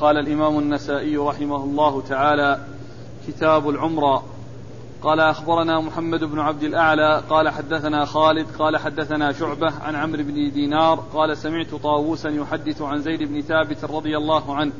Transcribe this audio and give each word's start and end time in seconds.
قال 0.00 0.16
الإمام 0.16 0.58
النسائي 0.58 1.16
رحمه 1.16 1.64
الله 1.64 2.02
تعالى 2.08 2.58
كتاب 3.28 3.68
العمرة 3.68 4.22
قال 5.02 5.20
أخبرنا 5.20 5.80
محمد 5.80 6.24
بن 6.24 6.38
عبد 6.38 6.62
الأعلى 6.62 7.22
قال 7.30 7.48
حدثنا 7.48 8.04
خالد 8.04 8.46
قال 8.58 8.76
حدثنا 8.76 9.32
شعبة 9.32 9.72
عن 9.82 9.94
عمرو 9.94 10.22
بن 10.22 10.52
دينار 10.52 11.04
قال 11.14 11.36
سمعت 11.36 11.74
طاووسا 11.82 12.28
يحدث 12.28 12.82
عن 12.82 13.02
زيد 13.02 13.22
بن 13.22 13.40
ثابت 13.40 13.84
رضي 13.84 14.16
الله 14.16 14.54
عنه 14.54 14.72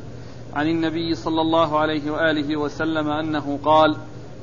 عن 0.55 0.67
النبي 0.67 1.15
صلى 1.15 1.41
الله 1.41 1.79
عليه 1.79 2.11
وآله 2.11 2.57
وسلم 2.57 3.09
أنه 3.09 3.59
قال 3.65 3.97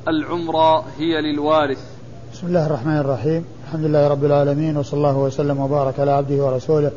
العمرة 0.08 0.84
هي 0.98 1.20
للوارث. 1.20 1.84
بسم 2.32 2.46
الله 2.46 2.66
الرحمن 2.66 2.98
الرحيم. 2.98 3.44
الحمد 3.64 3.84
لله 3.84 4.08
رب 4.08 4.24
العالمين 4.24 4.76
وصلى 4.76 4.98
الله 4.98 5.18
وسلم 5.18 5.60
وبارك 5.60 6.00
على 6.00 6.10
عبده 6.10 6.44
ورسوله 6.44 6.90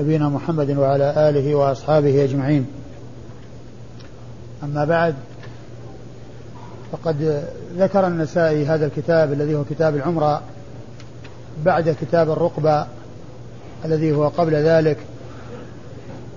نبينا 0.00 0.28
محمد 0.28 0.76
وعلى 0.78 1.28
آله 1.28 1.54
وأصحابه 1.54 2.24
أجمعين. 2.24 2.79
أما 4.64 4.84
بعد 4.84 5.14
فقد 6.92 7.44
ذكر 7.76 8.06
النسائي 8.06 8.66
هذا 8.66 8.86
الكتاب 8.86 9.32
الذي 9.32 9.54
هو 9.54 9.64
كتاب 9.64 9.96
العمرة 9.96 10.42
بعد 11.64 11.96
كتاب 12.00 12.30
الرقبة 12.30 12.86
الذي 13.84 14.12
هو 14.12 14.28
قبل 14.28 14.54
ذلك 14.54 14.96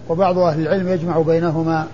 وبعض 0.09 0.37
أهل 0.37 0.61
العلم 0.61 0.87
يجمع 0.87 1.21
بينهما 1.21 1.87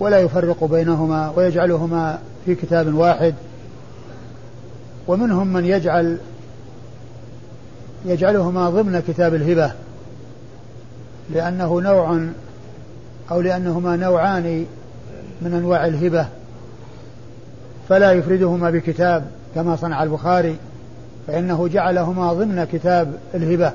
ولا 0.00 0.18
يفرق 0.18 0.64
بينهما 0.64 1.32
ويجعلهما 1.36 2.18
في 2.46 2.54
كتاب 2.54 2.94
واحد 2.94 3.34
ومنهم 5.08 5.52
من 5.52 5.64
يجعل 5.64 6.18
يجعلهما 8.04 8.70
ضمن 8.70 9.02
كتاب 9.08 9.34
الهبة 9.34 9.72
لأنه 11.30 11.80
نوع 11.80 12.26
أو 13.30 13.40
لأنهما 13.40 13.96
نوعان 13.96 14.66
من 15.42 15.54
أنواع 15.54 15.86
الهبة 15.86 16.26
فلا 17.88 18.12
يفردهما 18.12 18.70
بكتاب 18.70 19.24
كما 19.54 19.76
صنع 19.76 20.02
البخاري 20.02 20.56
فإنه 21.26 21.68
جعلهما 21.68 22.32
ضمن 22.32 22.64
كتاب 22.64 23.14
الهبة. 23.34 23.72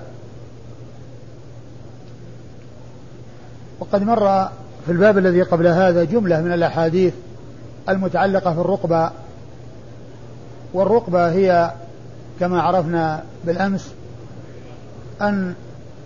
وقد 3.79 4.03
مر 4.03 4.49
في 4.85 4.91
الباب 4.91 5.17
الذي 5.17 5.41
قبل 5.41 5.67
هذا 5.67 6.03
جملة 6.03 6.41
من 6.41 6.53
الأحاديث 6.53 7.13
المتعلقة 7.89 8.53
في 8.53 8.59
الرقبة 8.59 9.11
والرقبة 10.73 11.31
هي 11.31 11.71
كما 12.39 12.61
عرفنا 12.61 13.23
بالأمس 13.45 13.91
أن 15.21 15.53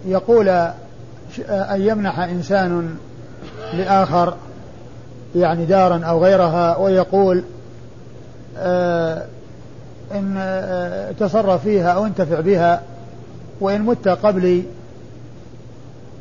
يقول 0.05 0.50
أن 1.50 1.81
يمنح 1.81 2.19
إنسان 2.19 2.97
لآخر 3.73 4.33
يعني 5.35 5.66
دارا 5.66 6.05
أو 6.05 6.23
غيرها 6.23 6.77
ويقول 6.77 7.43
آه 8.57 9.25
إن 10.11 10.35
آه 10.38 11.11
تصرف 11.11 11.63
فيها 11.63 11.91
أو 11.91 12.05
انتفع 12.05 12.39
بها 12.39 12.81
وإن 13.61 13.81
مت 13.81 14.07
قبلي 14.07 14.63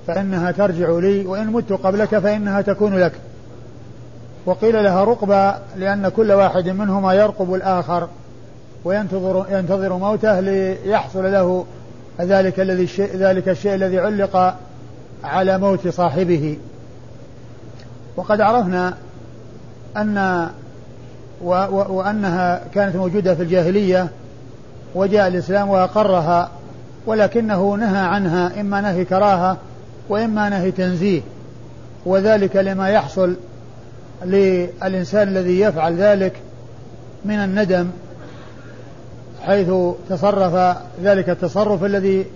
فإنها 0.06 0.50
ترجع 0.50 0.90
لي 0.90 1.26
وإن 1.26 1.46
مت 1.46 1.72
قبلك 1.72 2.18
فإنها 2.18 2.60
تكون 2.60 2.98
لك. 2.98 3.12
وقيل 4.46 4.84
لها 4.84 5.04
رقبة 5.04 5.54
لأن 5.76 6.08
كل 6.08 6.32
واحد 6.32 6.68
منهما 6.68 7.14
يرقب 7.14 7.54
الآخر 7.54 8.08
وينتظر 8.84 9.46
ينتظر 9.50 9.96
موته 9.96 10.40
ليحصل 10.40 11.32
له 11.32 11.64
ذلك 12.20 12.60
الذي 12.60 12.88
ذلك 13.16 13.48
الشيء 13.48 13.74
الذي 13.74 13.98
علق 13.98 14.54
على 15.24 15.58
موت 15.58 15.88
صاحبه. 15.88 16.58
وقد 18.16 18.40
عرفنا 18.40 18.94
أن 19.96 20.48
و 21.42 21.50
و 21.50 21.96
وأنها 21.96 22.62
كانت 22.74 22.96
موجودة 22.96 23.34
في 23.34 23.42
الجاهلية 23.42 24.08
وجاء 24.94 25.28
الإسلام 25.28 25.68
وأقرها 25.68 26.50
ولكنه 27.06 27.74
نهى 27.74 27.98
عنها 27.98 28.60
إما 28.60 28.80
نهي 28.80 29.04
كراهة 29.04 29.56
وإما 30.08 30.48
نهي 30.48 30.70
تنزيه 30.70 31.20
وذلك 32.06 32.56
لما 32.56 32.88
يحصل 32.88 33.36
للإنسان 34.24 35.28
الذي 35.28 35.60
يفعل 35.60 35.96
ذلك 35.96 36.32
من 37.24 37.34
الندم 37.34 37.90
حيث 39.42 39.72
تصرف 40.08 40.76
ذلك 41.02 41.30
التصرف 41.30 41.84
الذي 41.84 42.26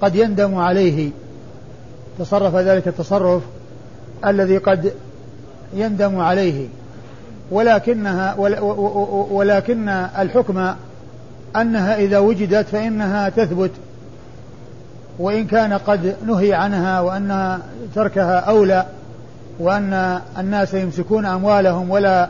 قد 0.00 0.16
يندم 0.16 0.58
عليه 0.58 1.10
تصرف 2.18 2.56
ذلك 2.56 2.88
التصرف 2.88 3.42
الذي 4.26 4.58
قد 4.58 4.92
يندم 5.74 6.20
عليه 6.20 6.68
ولكنها 7.50 8.34
ولكن 9.30 9.88
الحكم 9.88 10.74
أنها 11.56 11.96
إذا 11.96 12.18
وجدت 12.18 12.68
فإنها 12.68 13.28
تثبت 13.28 13.70
وإن 15.18 15.46
كان 15.46 15.72
قد 15.72 16.16
نهي 16.26 16.54
عنها 16.54 17.00
وأن 17.00 17.58
تركها 17.94 18.38
أولى 18.38 18.86
وأن 19.58 20.20
الناس 20.38 20.74
يمسكون 20.74 21.26
أموالهم 21.26 21.90
ولا 21.90 22.28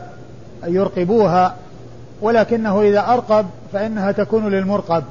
يرقبوها 0.67 1.55
ولكنه 2.21 2.81
إذا 2.81 2.99
أرقب 2.99 3.45
فإنها 3.73 4.11
تكون 4.11 4.49
للمرقب. 4.49 5.03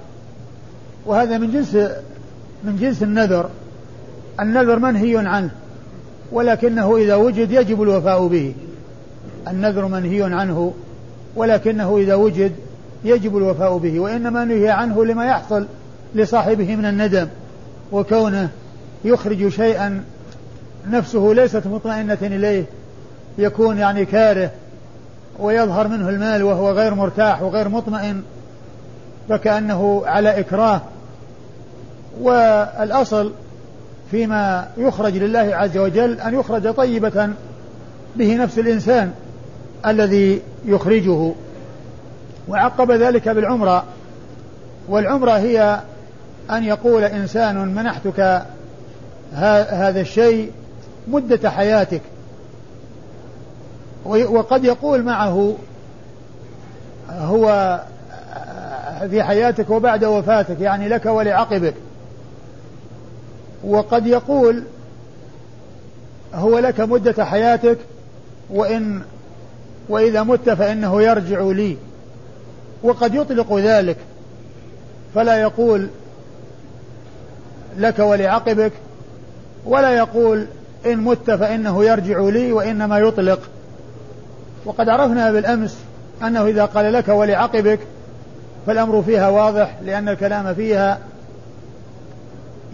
وهذا 1.07 1.39
من 1.39 1.51
جنس 1.51 1.75
من 2.65 2.77
جنس 2.77 3.03
النذر. 3.03 3.49
النذر 4.41 4.79
منهي 4.79 5.19
عنه. 5.19 5.51
ولكنه 6.33 6.97
إذا 6.97 7.15
وجد 7.15 7.51
يجب 7.51 7.83
الوفاء 7.83 8.27
به. 8.27 8.55
النذر 9.49 9.87
منهي 9.87 10.23
عنه 10.23 10.73
ولكنه 11.37 11.97
إذا 11.97 12.15
وجد 12.15 12.53
يجب 13.05 13.37
الوفاء 13.37 13.77
به 13.77 14.01
وإنما 14.01 14.45
نهي 14.45 14.69
عنه 14.71 15.05
لما 15.05 15.27
يحصل 15.27 15.67
لصاحبه 16.15 16.77
من 16.77 16.85
الندم 16.85 17.29
وكونه 17.93 18.49
يخرج 19.05 19.49
شيئا 19.49 20.05
نفسه 20.91 21.33
ليست 21.33 21.67
مطمئنة 21.67 22.19
إليه 22.23 22.65
يكون 23.39 23.79
يعني 23.79 24.05
كاره 24.05 24.51
ويظهر 25.39 25.89
منه 25.89 26.09
المال 26.09 26.43
وهو 26.43 26.71
غير 26.71 26.95
مرتاح 26.95 27.43
وغير 27.43 27.69
مطمئن 27.69 28.23
فكأنه 29.29 30.03
على 30.07 30.41
إكراه. 30.41 30.81
والأصل 32.21 33.33
فيما 34.13 34.69
يخرج 34.77 35.17
لله 35.17 35.57
عز 35.57 35.79
وجل 35.79 36.21
أن 36.21 36.35
يخرج 36.35 36.75
طيبة 36.75 37.29
به 38.17 38.37
نفس 38.37 38.59
الإنسان 38.59 39.13
الذي 39.87 40.43
يخرجه. 40.65 41.33
وعقب 42.49 42.91
ذلك 42.91 43.29
بالعمرة 43.29 43.85
والعمرة 44.89 45.31
هي 45.31 45.81
أن 46.51 46.65
يقول 46.65 47.05
إنسان 47.05 47.75
منحتك 47.75 48.43
هذا 49.33 50.01
الشيء 50.01 50.53
مدة 51.09 51.51
حياتك. 51.51 52.03
وقد 54.05 54.65
يقول 54.65 55.03
معه 55.03 55.57
هو 57.11 57.81
في 59.11 59.23
حياتك 59.23 59.71
وبعد 59.71 60.05
وفاتك 60.05 60.61
يعني 60.61 60.89
لك 60.89 61.07
ولعقبك. 61.07 61.75
وقد 63.65 64.07
يقول 64.07 64.63
هو 66.35 66.59
لك 66.59 66.81
مدة 66.81 67.25
حياتك 67.25 67.79
وإن 68.51 69.03
وإذا 69.89 70.23
مت 70.23 70.51
فإنه 70.51 71.03
يرجع 71.03 71.41
لي. 71.41 71.77
وقد 72.83 73.15
يطلق 73.15 73.59
ذلك 73.59 73.97
فلا 75.15 75.41
يقول 75.41 75.89
لك 77.77 77.99
ولعقبك 77.99 78.73
ولا 79.65 79.91
يقول 79.91 80.47
إن 80.87 80.99
مت 80.99 81.31
فإنه 81.31 81.85
يرجع 81.85 82.21
لي 82.21 82.53
وإنما 82.53 82.99
يطلق. 82.99 83.41
وقد 84.65 84.89
عرفنا 84.89 85.33
بالأمس 85.33 85.77
أنه 86.23 86.47
إذا 86.47 86.65
قال 86.65 86.93
لك 86.93 87.09
ولعقبك 87.09 87.79
فالأمر 88.67 89.03
فيها 89.03 89.29
واضح 89.29 89.79
لأن 89.85 90.09
الكلام 90.09 90.55
فيها 90.55 90.99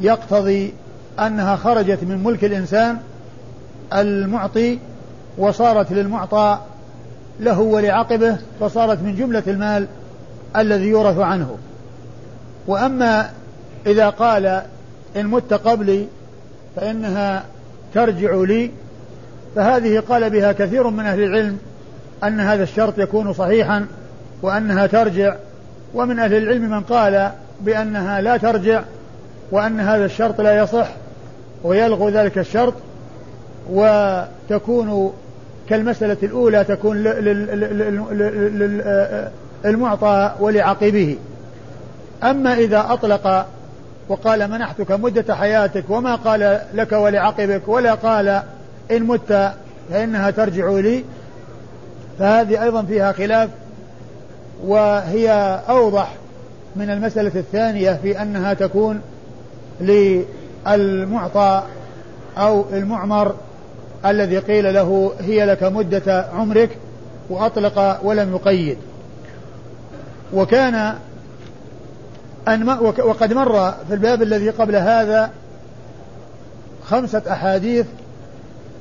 يقتضي 0.00 0.72
أنها 1.18 1.56
خرجت 1.56 2.04
من 2.04 2.24
ملك 2.24 2.44
الإنسان 2.44 2.98
المعطي 3.92 4.78
وصارت 5.38 5.92
للمعطى 5.92 6.58
له 7.40 7.60
ولعقبه 7.60 8.36
فصارت 8.60 9.02
من 9.02 9.16
جملة 9.16 9.42
المال 9.46 9.86
الذي 10.56 10.86
يورث 10.86 11.18
عنه. 11.18 11.56
وأما 12.66 13.30
إذا 13.86 14.08
قال 14.08 14.62
إن 15.16 15.26
مت 15.26 15.52
قبلي 15.52 16.06
فإنها 16.76 17.44
ترجع 17.94 18.34
لي 18.34 18.70
فهذه 19.56 20.00
قال 20.00 20.30
بها 20.30 20.52
كثير 20.52 20.90
من 20.90 21.06
أهل 21.06 21.22
العلم 21.22 21.58
أن 22.24 22.40
هذا 22.40 22.62
الشرط 22.62 22.98
يكون 22.98 23.32
صحيحا 23.32 23.86
وأنها 24.42 24.86
ترجع. 24.86 25.36
ومن 25.94 26.18
أهل 26.18 26.34
العلم 26.34 26.70
من 26.70 26.80
قال 26.80 27.30
بأنها 27.60 28.20
لا 28.20 28.36
ترجع 28.36 28.82
وأن 29.52 29.80
هذا 29.80 30.04
الشرط 30.04 30.40
لا 30.40 30.58
يصح 30.58 30.88
ويلغو 31.64 32.08
ذلك 32.08 32.38
الشرط 32.38 32.74
وتكون 33.70 35.12
كالمسألة 35.68 36.16
الأولى 36.22 36.64
تكون 36.64 36.96
للمعطى 39.64 40.34
ولعقبه 40.40 41.16
أما 42.22 42.54
إذا 42.54 42.86
أطلق 42.88 43.46
وقال 44.08 44.50
منحتك 44.50 44.90
مدة 44.90 45.34
حياتك 45.34 45.84
وما 45.88 46.14
قال 46.14 46.60
لك 46.74 46.92
ولعقبك 46.92 47.68
ولا 47.68 47.94
قال 47.94 48.42
إن 48.90 49.02
مت 49.02 49.52
فإنها 49.90 50.30
ترجع 50.30 50.70
لي 50.70 51.04
فهذه 52.18 52.62
أيضا 52.62 52.82
فيها 52.82 53.12
خلاف 53.12 53.50
وهي 54.64 55.60
أوضح 55.68 56.14
من 56.76 56.90
المسألة 56.90 57.32
الثانية 57.34 57.98
في 58.02 58.22
أنها 58.22 58.54
تكون 58.54 59.00
للمعطى 59.80 61.62
أو 62.38 62.64
المعمر 62.72 63.34
الذي 64.06 64.38
قيل 64.38 64.74
له 64.74 65.12
هي 65.20 65.46
لك 65.46 65.62
مدة 65.62 66.26
عمرك 66.34 66.78
وأطلق 67.30 68.00
ولم 68.02 68.34
يقيد. 68.34 68.78
وكان 70.34 70.94
أن 72.48 72.68
وقد 72.98 73.32
مر 73.32 73.70
في 73.88 73.94
الباب 73.94 74.22
الذي 74.22 74.50
قبل 74.50 74.76
هذا 74.76 75.30
خمسة 76.86 77.22
أحاديث 77.30 77.86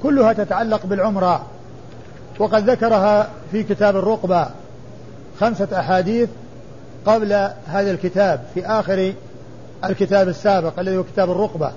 كلها 0.04 0.34
تتعلق 0.34 0.86
بالعمرة. 0.86 1.46
وقد 2.40 2.70
ذكرها 2.70 3.30
في 3.52 3.64
كتاب 3.64 3.96
الرقبة 3.96 4.48
خمسة 5.40 5.80
أحاديث 5.80 6.30
قبل 7.06 7.34
هذا 7.68 7.92
الكتاب 7.92 8.42
في 8.54 8.66
آخر 8.66 9.14
الكتاب 9.86 10.28
السابق 10.28 10.80
الذي 10.80 10.98
هو 10.98 11.04
كتاب 11.04 11.32
الرقبة. 11.32 11.72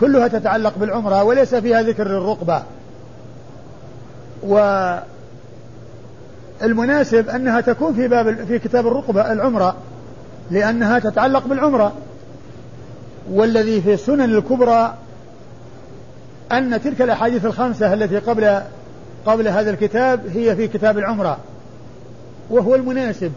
كلها 0.00 0.28
تتعلق 0.28 0.78
بالعمرة 0.78 1.24
وليس 1.24 1.54
فيها 1.54 1.82
ذكر 1.82 2.08
للرقبة. 2.08 2.62
والمناسب 6.62 7.28
أنها 7.28 7.60
تكون 7.60 7.94
في 7.94 8.08
باب 8.08 8.44
في 8.44 8.58
كتاب 8.58 8.86
الرقبة 8.86 9.32
العمرة 9.32 9.76
لأنها 10.50 10.98
تتعلق 10.98 11.46
بالعمرة. 11.46 11.92
والذي 13.30 13.82
في 13.82 13.94
السنن 13.94 14.20
الكبرى 14.20 14.94
أن 16.52 16.82
تلك 16.82 17.02
الأحاديث 17.02 17.44
الخمسة 17.44 17.92
التي 17.92 18.18
قبل 18.18 18.60
قبل 19.26 19.48
هذا 19.48 19.70
الكتاب 19.70 20.20
هي 20.34 20.56
في 20.56 20.68
كتاب 20.68 20.98
العمرة. 20.98 21.38
وهو 22.50 22.74
المناسب 22.74 23.32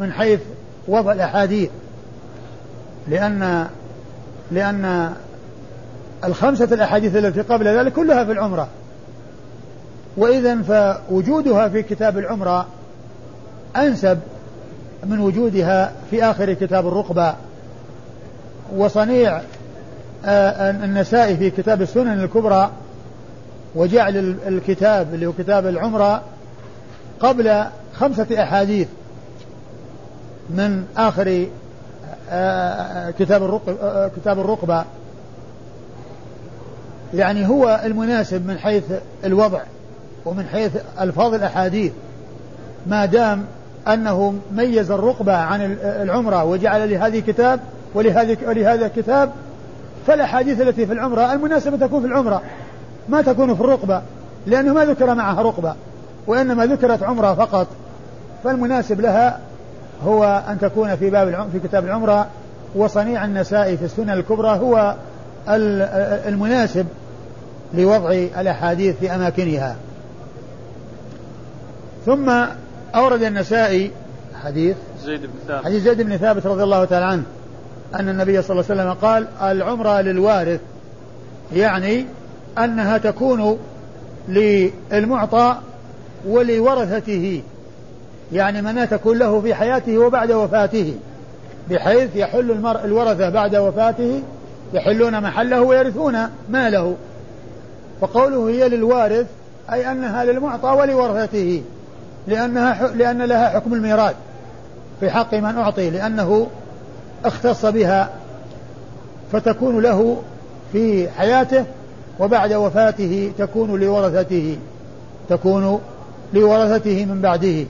من 0.00 0.12
حيث 0.12 0.40
وضع 0.88 1.12
الأحاديث. 1.12 1.70
لأن 3.08 3.66
لأن 4.50 5.12
الخمسة 6.24 6.64
الأحاديث 6.64 7.16
التي 7.16 7.40
قبل 7.40 7.68
ذلك 7.68 7.92
كلها 7.92 8.24
في 8.24 8.32
العمرة. 8.32 8.68
وإذا 10.16 10.62
فوجودها 10.62 11.68
في 11.68 11.82
كتاب 11.82 12.18
العمرة 12.18 12.66
أنسب 13.76 14.18
من 15.06 15.20
وجودها 15.20 15.92
في 16.10 16.24
آخر 16.24 16.52
كتاب 16.52 16.88
الرقبة. 16.88 17.34
وصنيع 18.76 19.40
آه، 20.24 20.70
النسائي 20.70 21.36
في 21.36 21.50
كتاب 21.50 21.82
السنن 21.82 22.24
الكبرى 22.24 22.70
وجعل 23.74 24.36
الكتاب 24.46 25.14
اللي 25.14 25.26
هو 25.26 25.32
كتاب 25.32 25.66
العمرة 25.66 26.22
قبل 27.20 27.64
خمسة 27.94 28.42
أحاديث. 28.42 28.88
من 30.50 30.84
آخر 30.96 31.46
آه، 32.30 33.10
كتاب 33.10 33.42
الرقبة, 33.42 33.76
آه، 33.82 34.10
كتاب 34.16 34.38
الرقبة. 34.38 34.84
يعني 37.14 37.48
هو 37.48 37.80
المناسب 37.84 38.46
من 38.46 38.58
حيث 38.58 38.84
الوضع 39.24 39.60
ومن 40.24 40.46
حيث 40.52 40.76
ألفاظ 41.00 41.34
الأحاديث. 41.34 41.92
ما 42.86 43.04
دام 43.04 43.44
أنه 43.88 44.34
ميز 44.52 44.90
الرقبة 44.90 45.36
عن 45.36 45.76
العمرة 45.82 46.44
وجعل 46.44 46.90
لهذه 46.90 47.20
كتاب 47.20 47.60
ولهذه 47.94 48.36
ولهذا 48.46 48.90
كتاب 48.96 49.30
فالأحاديث 50.06 50.60
التي 50.60 50.86
في 50.86 50.92
العمرة 50.92 51.32
المناسبة 51.32 51.86
تكون 51.86 52.00
في 52.00 52.06
العمرة 52.06 52.42
ما 53.08 53.22
تكون 53.22 53.54
في 53.54 53.60
الرقبة 53.60 54.02
لأنه 54.46 54.74
ما 54.74 54.84
ذكر 54.84 55.14
معها 55.14 55.42
رقبة 55.42 55.74
وإنما 56.26 56.66
ذكرت 56.66 57.02
عمرة 57.02 57.34
فقط. 57.34 57.66
فالمناسب 58.44 59.00
لها 59.00 59.38
هو 60.04 60.44
أن 60.48 60.58
تكون 60.58 60.96
في 60.96 61.10
باب 61.10 61.48
في 61.52 61.68
كتاب 61.68 61.84
العمرة 61.84 62.26
وصنيع 62.74 63.24
النسائي 63.24 63.76
في 63.76 63.84
السنن 63.84 64.10
الكبرى 64.10 64.48
هو 64.48 64.94
المناسب 66.28 66.86
لوضع 67.74 68.10
الأحاديث 68.12 68.96
في 68.96 69.14
أماكنها. 69.14 69.76
ثم 72.06 72.32
أورد 72.94 73.22
النسائي 73.22 73.90
حديث 74.44 74.76
زيد 75.04 75.20
بن 75.20 75.28
ثابت. 75.48 75.64
حديث 75.64 75.82
زيد 75.82 76.02
بن 76.02 76.16
ثابت 76.16 76.46
رضي 76.46 76.62
الله 76.62 76.84
تعالى 76.84 77.06
عنه 77.06 77.22
أن 77.94 78.08
النبي 78.08 78.42
صلى 78.42 78.50
الله 78.50 78.70
عليه 78.70 78.82
وسلم 78.82 78.92
قال 79.08 79.26
العمرة 79.42 80.00
للوارث. 80.00 80.60
يعني 81.52 82.06
أنها 82.58 82.98
تكون 82.98 83.58
للمعطى 84.28 85.56
ولورثته. 86.26 87.42
يعني 88.32 88.62
من 88.62 88.88
تكون 88.88 89.18
له 89.18 89.40
في 89.40 89.54
حياته 89.54 89.98
وبعد 89.98 90.32
وفاته 90.32 90.94
بحيث 91.70 92.16
يحل 92.16 92.50
المرء 92.50 92.84
الورثة 92.84 93.28
بعد 93.28 93.56
وفاته 93.56 94.22
يحلون 94.74 95.20
محله 95.20 95.62
ويرثون 95.62 96.18
ماله. 96.50 96.94
وقوله 98.00 98.48
هي 98.48 98.68
للوارث 98.68 99.26
أي 99.72 99.90
أنها 99.92 100.24
للمعطى 100.24 100.68
ولورثته 100.68 101.62
لأنها 102.26 102.88
لأن 102.88 103.22
لها 103.22 103.48
حكم 103.48 103.74
الميراث. 103.74 104.14
في 105.00 105.10
حق 105.10 105.34
من 105.34 105.56
أعطي 105.58 105.90
لأنه 105.90 106.46
اختص 107.24 107.66
بها 107.66 108.10
فتكون 109.32 109.80
له 109.80 110.22
في 110.72 111.08
حياته 111.10 111.64
وبعد 112.20 112.52
وفاته 112.52 113.32
تكون 113.38 113.80
لورثته 113.80 114.58
تكون 115.28 115.80
لورثته 116.34 117.04
من 117.04 117.20
بعده. 117.20 117.64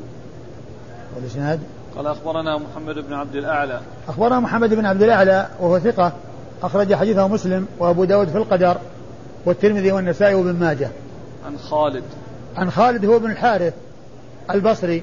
والإسناد؟ 1.16 1.60
قال 1.96 2.06
أخبرنا 2.06 2.58
محمد 2.58 2.94
بن 2.94 3.12
عبد 3.12 3.36
الأعلى. 3.36 3.80
أخبرنا 4.08 4.40
محمد 4.40 4.74
بن 4.74 4.86
عبد 4.86 5.02
الأعلى 5.02 5.48
وهو 5.60 5.78
ثقة 5.78 6.12
أخرج 6.62 6.94
حديثه 6.94 7.28
مسلم 7.28 7.66
وأبو 7.78 8.04
داود 8.04 8.28
في 8.28 8.38
القدر 8.38 8.76
والترمذي 9.46 9.92
والنسائي 9.92 10.34
وابن 10.34 10.52
ماجه. 10.52 10.90
عن 11.46 11.58
خالد. 11.58 12.04
عن 12.56 12.70
خالد 12.70 13.04
هو 13.04 13.18
بن 13.18 13.30
الحارث 13.30 13.74
البصري 14.50 15.02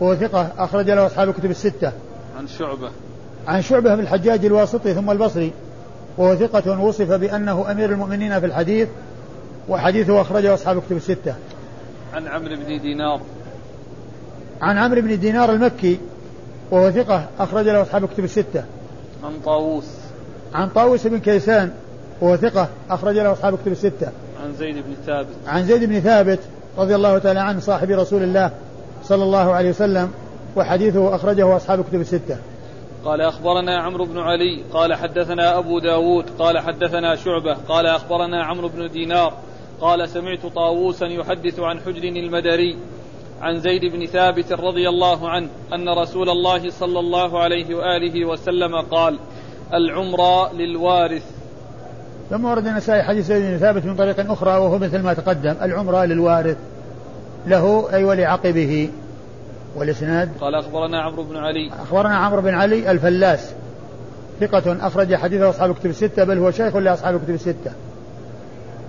وهو 0.00 0.14
ثقة 0.14 0.52
أخرج 0.58 0.90
له 0.90 1.06
أصحاب 1.06 1.28
الكتب 1.28 1.50
الستة. 1.50 1.92
عن 2.38 2.46
شعبة. 2.46 2.90
عن 3.48 3.62
شعبة 3.62 3.94
بن 3.94 4.00
الحجاج 4.00 4.44
الواسطي 4.44 4.94
ثم 4.94 5.10
البصري 5.10 5.52
وهو 6.18 6.36
ثقة 6.36 6.80
وصف 6.80 7.12
بأنه 7.12 7.70
أمير 7.70 7.92
المؤمنين 7.92 8.40
في 8.40 8.46
الحديث 8.46 8.88
وحديثه 9.68 10.20
أخرجه 10.20 10.54
أصحاب 10.54 10.78
الكتب 10.78 10.96
الستة. 10.96 11.34
عن 12.14 12.28
عمرو 12.28 12.56
بن 12.56 12.80
دينار. 12.80 13.20
عن 14.64 14.78
عمرو 14.78 15.00
بن 15.00 15.18
دينار 15.18 15.52
المكي 15.52 15.98
وهو 16.70 16.90
ثقة 16.90 17.26
أخرج 17.38 17.64
له 17.64 17.82
أصحاب 17.82 18.04
الكتب 18.04 18.24
الستة. 18.24 18.64
عن 19.24 19.32
طاووس. 19.44 19.84
عن 20.54 20.68
طاووس 20.68 21.06
بن 21.06 21.18
كيسان 21.18 21.72
وهو 22.20 22.36
ثقة 22.36 22.68
أخرج 22.90 23.14
له 23.16 23.32
أصحاب 23.32 23.54
الكتب 23.54 23.72
الستة. 23.72 24.08
عن 24.44 24.54
زيد 24.58 24.74
بن 24.74 24.94
ثابت. 25.06 25.28
عن 25.46 25.64
زيد 25.64 25.84
بن 25.84 26.00
ثابت 26.00 26.38
رضي 26.78 26.94
الله 26.94 27.18
تعالى 27.18 27.40
عنه 27.40 27.60
صاحب 27.60 27.90
رسول 27.90 28.22
الله 28.22 28.50
صلى 29.04 29.22
الله 29.22 29.52
عليه 29.52 29.70
وسلم 29.70 30.10
وحديثه 30.56 31.14
أخرجه 31.14 31.56
أصحاب 31.56 31.80
الكتب 31.80 32.00
الستة. 32.00 32.38
قال 33.04 33.20
أخبرنا 33.20 33.78
عمرو 33.78 34.04
بن 34.04 34.18
علي 34.18 34.62
قال 34.72 34.94
حدثنا 34.94 35.58
أبو 35.58 35.78
داود 35.78 36.24
قال 36.38 36.58
حدثنا 36.58 37.16
شعبة 37.16 37.54
قال 37.68 37.86
أخبرنا 37.86 38.44
عمرو 38.44 38.68
بن 38.68 38.90
دينار 38.90 39.34
قال 39.80 40.08
سمعت 40.08 40.46
طاووسا 40.54 41.06
يحدث 41.06 41.60
عن 41.60 41.80
حجر 41.80 42.02
المدري. 42.04 42.76
عن 43.44 43.60
زيد 43.60 43.84
بن 43.92 44.06
ثابت 44.06 44.52
رضي 44.52 44.88
الله 44.88 45.28
عنه 45.28 45.48
أن 45.74 45.88
رسول 45.88 46.28
الله 46.30 46.70
صلى 46.70 47.00
الله 47.00 47.38
عليه 47.38 47.74
وآله 47.74 48.24
وسلم 48.24 48.76
قال 48.76 49.18
العمرة 49.74 50.52
للوارث. 50.52 51.22
ثم 52.30 52.44
ورد 52.44 52.66
النسائي 52.66 53.02
حديث 53.02 53.26
زيد 53.26 53.42
بن 53.42 53.58
ثابت 53.58 53.84
من 53.84 53.96
طريق 53.96 54.30
أخرى 54.30 54.50
وهو 54.50 54.78
مثل 54.78 55.02
ما 55.02 55.14
تقدم 55.14 55.54
العمرة 55.62 56.04
للوارث. 56.04 56.56
له 57.46 57.94
أي 57.94 58.04
ولعقبه. 58.04 58.90
والإسناد؟ 59.76 60.28
قال 60.40 60.54
أخبرنا 60.54 61.02
عمرو 61.02 61.22
بن 61.22 61.36
علي. 61.36 61.70
أخبرنا 61.82 62.16
عمرو 62.16 62.42
بن 62.42 62.54
علي 62.54 62.90
الفلاس. 62.90 63.54
ثقة 64.40 64.86
أخرج 64.86 65.14
حديثه 65.14 65.50
أصحاب 65.50 65.70
الكتب 65.70 65.90
الستة 65.90 66.24
بل 66.24 66.38
هو 66.38 66.50
شيخ 66.50 66.76
لأصحاب 66.76 67.14
الكتب 67.14 67.34
الستة. 67.34 67.72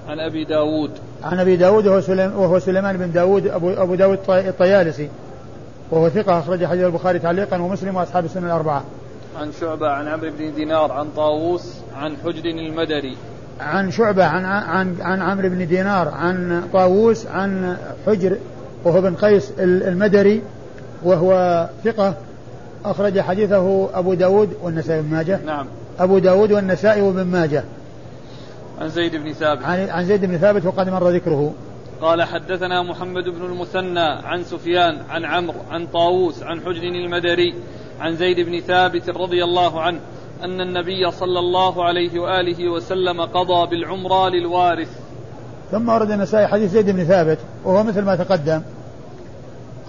عن 0.07 0.19
أبي 0.19 0.43
داود. 0.45 0.91
عن 1.23 1.39
أبي 1.39 1.55
داود 1.55 1.87
وهو, 1.87 2.01
سليم 2.01 2.39
وهو 2.39 2.59
سليمان 2.59 2.97
بن 2.97 3.11
داود 3.11 3.47
أبو, 3.47 3.69
أبو 3.69 3.95
داود 3.95 4.19
الطيالسي. 4.29 5.09
وهو 5.91 6.09
ثقة 6.09 6.39
أخرج 6.39 6.65
حديث 6.65 6.83
البخاري 6.83 7.19
تعليقا 7.19 7.57
ومسلم 7.57 7.95
وأصحاب 7.95 8.25
السنة 8.25 8.45
الأربعة. 8.45 8.83
عن 9.39 9.51
شعبة 9.61 9.89
عن 9.89 10.07
عمرو 10.07 10.31
بن 10.31 10.53
دينار 10.53 10.91
عن 10.91 11.07
طاووس 11.15 11.73
عن 11.95 12.15
حجر 12.25 12.45
المدري. 12.45 13.17
عن 13.59 13.91
شعبة 13.91 14.25
عن 14.25 14.45
عن 14.45 14.95
عن 15.01 15.21
عمرو 15.21 15.49
بن 15.49 15.67
دينار 15.67 16.07
عن 16.07 16.63
طاووس 16.73 17.27
عن 17.27 17.77
حجر 18.07 18.37
وهو 18.83 19.01
بن 19.01 19.15
قيس 19.15 19.51
المدري 19.59 20.41
وهو 21.03 21.69
ثقة 21.83 22.13
أخرج 22.85 23.19
حديثه 23.19 23.89
أبو 23.93 24.13
داود 24.13 24.49
والنسائي 24.63 25.01
بن 25.01 25.09
ماجه. 25.09 25.39
نعم. 25.45 25.67
أبو 25.99 26.17
داود 26.17 26.51
والنسائي 26.51 27.01
وابن 27.01 27.23
ماجه. 27.23 27.63
عن 28.81 28.89
زيد 28.89 29.15
بن 29.15 29.33
ثابت. 29.33 29.63
عن, 29.63 29.89
عن 29.89 30.05
زيد 30.05 30.25
بن 30.25 30.37
ثابت 30.37 30.65
وقد 30.65 30.89
مر 30.89 31.09
ذكره. 31.09 31.53
قال 32.01 32.23
حدثنا 32.23 32.83
محمد 32.83 33.23
بن 33.23 33.45
المثنى 33.45 33.99
عن 33.99 34.43
سفيان 34.43 35.01
عن 35.09 35.25
عمرو 35.25 35.59
عن 35.71 35.87
طاووس 35.87 36.43
عن 36.43 36.59
حجر 36.61 36.83
المدري 36.83 37.55
عن 37.99 38.15
زيد 38.15 38.39
بن 38.39 38.59
ثابت 38.59 39.09
رضي 39.09 39.43
الله 39.43 39.81
عنه 39.81 39.99
أن 40.43 40.61
النبي 40.61 41.11
صلى 41.11 41.39
الله 41.39 41.83
عليه 41.83 42.19
وآله 42.19 42.69
وسلم 42.69 43.21
قضى 43.21 43.69
بالعمرة 43.69 44.29
للوارث. 44.29 44.89
ثم 45.71 45.89
ورد 45.89 46.11
النسائي 46.11 46.47
حديث 46.47 46.71
زيد 46.71 46.89
بن 46.89 47.03
ثابت 47.03 47.39
وهو 47.63 47.83
مثل 47.83 48.01
ما 48.01 48.15
تقدم. 48.15 48.61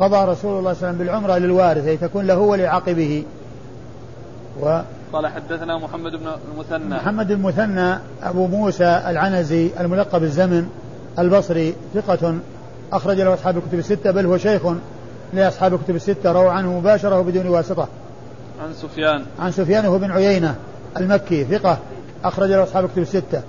قضى 0.00 0.16
رسول 0.16 0.28
الله 0.28 0.34
صلى 0.34 0.50
الله 0.50 0.68
عليه 0.68 0.78
وسلم 0.78 0.98
بالعمرة 0.98 1.38
للوارث 1.38 1.86
أي 1.86 1.96
تكون 1.96 2.26
له 2.26 2.38
ولعقبه. 2.38 3.24
و 4.62 4.80
قال 5.12 5.26
حدثنا 5.26 5.78
محمد 5.78 6.12
بن 6.12 6.26
المثنى. 6.52 6.94
محمد 6.94 7.30
المثنى 7.30 7.98
أبو 8.22 8.46
موسى 8.46 9.02
العنزي 9.06 9.70
الملقب 9.80 10.22
الزمن 10.22 10.68
البصري 11.18 11.74
ثقة 11.94 12.34
أخرج 12.92 13.20
له 13.20 13.34
أصحاب 13.34 13.56
الكتب 13.56 13.78
الستة 13.78 14.10
بل 14.10 14.26
هو 14.26 14.38
شيخ 14.38 14.62
لأصحاب 15.32 15.74
الكتب 15.74 15.96
الستة 15.96 16.32
روى 16.32 16.48
عنه 16.48 16.78
مباشرة 16.78 17.20
وبدون 17.20 17.46
واسطة. 17.46 17.88
عن 18.62 18.72
سفيان. 18.72 19.24
عن 19.38 19.52
سفيان 19.52 19.84
هو 19.84 19.98
بن 19.98 20.10
عيينة 20.10 20.54
المكي 20.96 21.44
ثقة 21.44 21.78
أخرج 22.24 22.50
له 22.50 22.62
أصحاب 22.62 22.84
الكتب 22.84 23.02
الستة. 23.02 23.42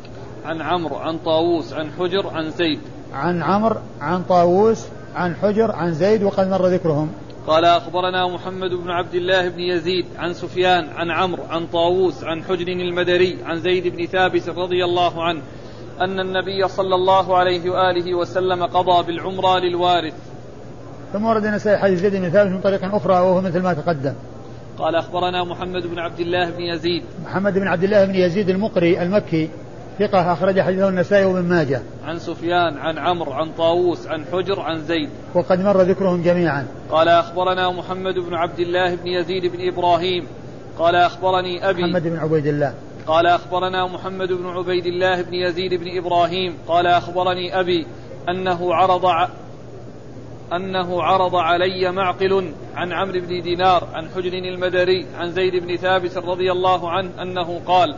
عن 0.45 0.61
عمرو 0.61 0.95
عن 0.95 1.17
طاووس 1.17 1.73
عن 1.73 1.91
حجر 1.99 2.27
عن 2.27 2.51
زيد. 2.51 2.79
عن 3.13 3.43
عمرو 3.43 3.75
عن 4.01 4.23
طاووس 4.23 4.85
عن 5.15 5.35
حجر 5.35 5.71
عن 5.71 5.93
زيد 5.93 6.23
وقد 6.23 6.47
مر 6.49 6.67
ذكرهم. 6.67 7.09
قال 7.47 7.65
أخبرنا 7.65 8.27
محمد 8.27 8.69
بن 8.69 8.89
عبد 8.89 9.15
الله 9.15 9.49
بن 9.49 9.59
يزيد 9.59 10.05
عن 10.17 10.33
سفيان 10.33 10.89
عن 10.89 11.11
عمرو 11.11 11.43
عن 11.49 11.67
طاووس 11.67 12.23
عن 12.23 12.43
حجر 12.43 12.67
المدري 12.67 13.37
عن 13.45 13.59
زيد 13.59 13.87
بن 13.87 14.05
ثابت 14.05 14.49
رضي 14.49 14.85
الله 14.85 15.23
عنه 15.23 15.41
أن 16.01 16.19
النبي 16.19 16.67
صلى 16.67 16.95
الله 16.95 17.37
عليه 17.37 17.69
وآله 17.69 18.15
وسلم 18.15 18.63
قضى 18.63 19.07
بالعمرة 19.07 19.59
للوارث. 19.59 20.13
ثم 21.13 21.25
ورد 21.25 21.45
النسائي 21.45 21.77
حديث 21.77 21.99
زيد 21.99 22.15
بن 22.15 22.29
ثابت 22.29 22.51
من 22.51 22.61
طريق 22.61 22.95
أخرى 22.95 23.13
وهو 23.13 23.41
مثل 23.41 23.61
ما 23.61 23.73
تقدم. 23.73 24.13
قال 24.77 24.95
أخبرنا 24.95 25.43
محمد 25.43 25.87
بن 25.87 25.99
عبد 25.99 26.19
الله 26.19 26.49
بن 26.49 26.61
يزيد. 26.61 27.03
محمد 27.25 27.53
بن 27.53 27.67
عبد 27.67 27.83
الله 27.83 28.05
بن 28.05 28.15
يزيد 28.15 28.49
المقري 28.49 29.01
المكي 29.01 29.49
ثقة 29.99 30.33
أخرج 30.33 30.61
حديثه 30.61 30.89
النسائي 30.89 31.25
وابن 31.25 31.49
ماجه. 31.49 31.81
عن 32.05 32.19
سفيان 32.19 32.77
عن 32.77 32.97
عمرو 32.97 33.31
عن 33.31 33.51
طاووس 33.57 34.07
عن 34.07 34.25
حجر 34.31 34.59
عن 34.59 34.81
زيد. 34.81 35.09
وقد 35.35 35.59
مر 35.59 35.81
ذكرهم 35.81 36.21
جميعا. 36.21 36.67
قال 36.91 37.07
أخبرنا 37.07 37.71
محمد 37.71 38.13
بن 38.13 38.33
عبد 38.33 38.59
الله 38.59 38.95
بن 38.95 39.07
يزيد 39.07 39.45
بن 39.45 39.67
إبراهيم 39.67 40.27
قال 40.79 40.95
أخبرني 40.95 41.69
أبي 41.69 41.83
محمد 41.83 42.03
بن 42.03 42.17
عبيد 42.17 42.47
الله. 42.47 42.73
قال 43.07 43.25
أخبرنا 43.25 43.87
محمد 43.87 44.33
بن 44.33 44.47
عبيد 44.47 44.85
الله 44.85 45.21
بن 45.21 45.33
يزيد 45.33 45.73
بن 45.73 45.97
إبراهيم 45.97 46.53
قال 46.67 46.87
أخبرني 46.87 47.59
أبي 47.59 47.85
أنه 48.29 48.75
عرض 48.75 49.05
أنه 50.53 51.03
عرض 51.03 51.35
علي 51.35 51.91
معقل 51.91 52.51
عن 52.75 52.93
عمرو 52.93 53.19
بن 53.19 53.41
دينار 53.41 53.87
عن 53.93 54.09
حجر 54.15 54.33
المدري 54.33 55.05
عن 55.19 55.31
زيد 55.31 55.55
بن 55.55 55.75
ثابت 55.75 56.17
رضي 56.17 56.51
الله 56.51 56.91
عنه 56.91 57.09
أنه 57.21 57.61
قال 57.67 57.95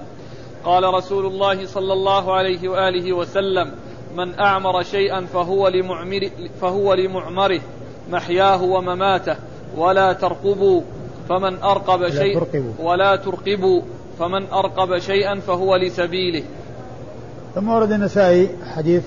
قال 0.65 0.83
رسول 0.83 1.25
الله 1.25 1.65
صلى 1.65 1.93
الله 1.93 2.33
عليه 2.33 2.69
وآله 2.69 3.13
وسلم 3.13 3.71
من 4.15 4.39
أعمر 4.39 4.83
شيئا 4.83 5.25
فهو 5.33 5.67
لمعمر 5.67 6.29
فهو 6.61 6.93
لمعمره 6.93 7.61
محياه 8.11 8.63
ومماته 8.63 9.35
ولا 9.77 10.13
ترقبوا 10.13 10.81
فمن 11.29 11.63
أرقب 11.63 12.09
شيئا 12.09 12.41
ولا 12.79 13.15
ترقبوا 13.15 13.81
فمن 14.19 14.47
أرقب 14.53 14.97
شيئا 14.97 15.39
فهو 15.39 15.75
لسبيله. 15.75 16.43
ثم 17.55 17.69
ورد 17.69 17.91
النسائي 17.91 18.49
حديث 18.75 19.03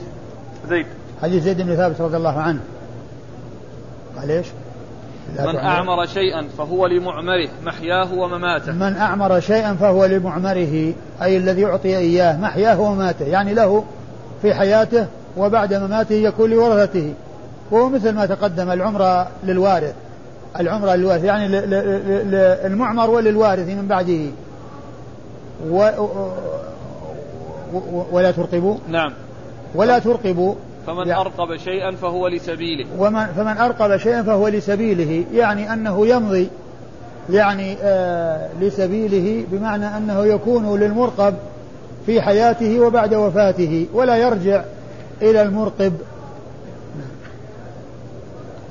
زيد. 0.68 0.86
حديث 1.22 1.42
زيد 1.42 1.60
بن 1.60 1.76
ثابت 1.76 2.00
رضي 2.00 2.16
الله 2.16 2.38
عنه. 2.38 2.60
قال 4.16 4.30
إيش؟ 4.30 4.46
من 5.38 5.56
أعمر 5.56 6.06
شيئا 6.06 6.48
فهو 6.58 6.86
لمعمره 6.86 7.48
محياه 7.64 8.14
ومماته. 8.14 8.72
من 8.72 8.96
أعمر 8.96 9.40
شيئا 9.40 9.74
فهو 9.74 10.04
لمعمره 10.04 10.92
أي 11.22 11.36
الذي 11.36 11.66
أعطي 11.66 11.96
إياه 11.96 12.36
محياه 12.36 12.80
ومماته 12.80 13.24
يعني 13.24 13.54
له 13.54 13.84
في 14.42 14.54
حياته 14.54 15.06
وبعد 15.36 15.74
مماته 15.74 16.14
يكون 16.14 16.50
لورثته. 16.50 17.14
وهو 17.70 17.88
مثل 17.88 18.14
ما 18.14 18.26
تقدم 18.26 18.70
العمرة 18.70 19.28
للوارث. 19.44 19.94
العمرة 20.60 20.94
للوارث 20.94 21.24
يعني 21.24 21.48
للمعمر 22.64 23.10
وللوارث 23.10 23.68
من 23.68 23.86
بعده. 23.88 24.20
و 25.70 25.90
ولا 28.12 28.30
ترقبوا. 28.30 28.76
نعم. 28.88 29.12
ولا 29.74 29.98
ترقبوا. 29.98 30.54
فمن 30.86 31.08
يعني 31.08 31.20
أرقب 31.20 31.56
شيئا 31.56 31.90
فهو 31.90 32.28
لسبيله. 32.28 32.86
ومن 32.98 33.26
فمن 33.26 33.56
أرقب 33.58 33.96
شيئا 33.96 34.22
فهو 34.22 34.48
لسبيله 34.48 35.24
يعني 35.32 35.72
أنه 35.72 36.06
يمضي 36.06 36.48
يعني 37.30 37.76
آه 37.82 38.48
لسبيله 38.60 39.44
بمعنى 39.52 39.96
أنه 39.96 40.26
يكون 40.26 40.80
للمرقب 40.80 41.34
في 42.06 42.20
حياته 42.20 42.80
وبعد 42.80 43.14
وفاته 43.14 43.86
ولا 43.92 44.16
يرجع 44.16 44.64
إلى 45.22 45.42
المرقب. 45.42 45.92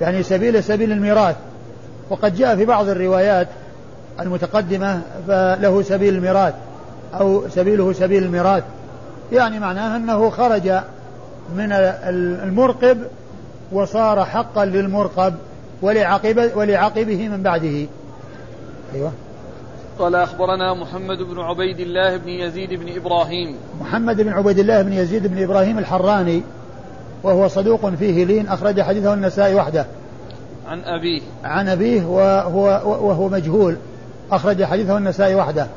يعني 0.02 0.24
سبيل 0.24 0.64
سبيل 0.64 0.92
الميراث. 0.92 1.36
وقد 2.10 2.36
جاء 2.36 2.56
في 2.56 2.66
بعض 2.66 2.90
الروايات 2.90 3.48
المتقدمة 4.20 5.02
فله 5.28 5.82
سبيل 5.82 6.14
الميراث 6.14 6.54
أو 7.20 7.50
سبيله 7.50 7.94
سبيل 7.94 8.24
الميراث. 8.24 8.64
يعني 9.32 9.60
معناه 9.60 9.98
أنه 9.98 10.30
خرج 10.30 10.72
من 11.56 11.72
المرقب 11.72 12.98
وصار 13.72 14.26
حقا 14.26 14.66
للمرقب 14.66 15.34
ولعقب 15.82 16.52
ولعقبه 16.56 17.28
من 17.28 17.44
بعده. 17.44 17.88
أيوة. 18.96 19.12
قال 20.00 20.16
أخبرنا 20.16 20.74
محمد 20.74 21.18
بن 21.18 21.40
عبيد 21.40 21.80
الله 21.80 22.18
بن 22.18 22.30
يزيد 22.30 22.74
بن 22.74 22.96
إبراهيم. 22.96 23.56
محمد 23.82 24.22
بن 24.22 24.30
عبيد 24.30 24.60
الله 24.60 24.82
بن 24.82 24.94
يزيد 24.94 25.28
بن 25.28 25.44
إبراهيم 25.44 25.78
الحراني 25.78 26.42
وهو 27.24 27.48
صدوق 27.48 27.90
فيه 27.90 28.26
لين 28.26 28.48
أخرج 28.48 28.82
حديثه 28.82 29.14
النسائي 29.14 29.56
وحده. 29.56 29.86
عن 30.68 30.80
أبيه. 30.80 31.22
عن 31.44 31.70
أبيه 31.70 32.06
وهو, 32.06 32.64
وهو 33.08 33.30
مجهول 33.30 33.78
أخرج 34.32 34.64
حديثه 34.64 34.98
النسائي 34.98 35.36
وحده. 35.36 35.68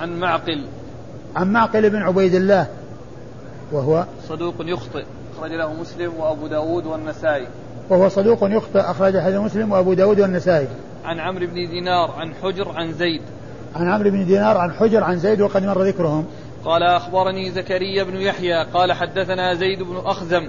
عن 0.00 0.20
معقل. 0.20 0.66
عن 1.36 1.52
معقل 1.52 1.90
بن 1.90 2.02
عبيد 2.02 2.34
الله. 2.34 2.66
وهو 3.72 4.06
صدوق 4.28 4.54
يخطئ 4.60 5.04
أخرج 5.38 5.52
له 5.52 5.72
مسلم 5.72 6.14
وأبو 6.18 6.46
داود 6.46 6.86
والنسائي. 6.86 7.46
وهو 7.90 8.08
صدوق 8.08 8.38
يخطئ 8.42 8.80
أخرج 8.80 9.18
حديث 9.18 9.36
مسلم 9.36 9.72
وأبو 9.72 9.94
داود 9.94 10.20
والنسائي. 10.20 10.68
عن 11.04 11.20
عمرو 11.20 11.46
بن 11.46 11.54
دينار 11.54 12.10
عن 12.10 12.34
حجر 12.34 12.68
عن 12.68 12.92
زيد. 12.92 13.22
عن 13.76 13.88
عمرو 13.88 14.10
بن 14.10 14.26
دينار 14.26 14.56
عن 14.56 14.72
حجر 14.72 15.04
عن 15.04 15.18
زيد 15.18 15.40
وقد 15.40 15.62
مر 15.62 15.82
ذكرهم. 15.82 16.26
قال 16.64 16.82
أخبرني 16.82 17.50
زكريا 17.50 18.04
بن 18.04 18.16
يحيى 18.16 18.64
قال 18.64 18.92
حدثنا 18.92 19.54
زيد 19.54 19.82
بن 19.82 19.96
أخزم. 19.96 20.48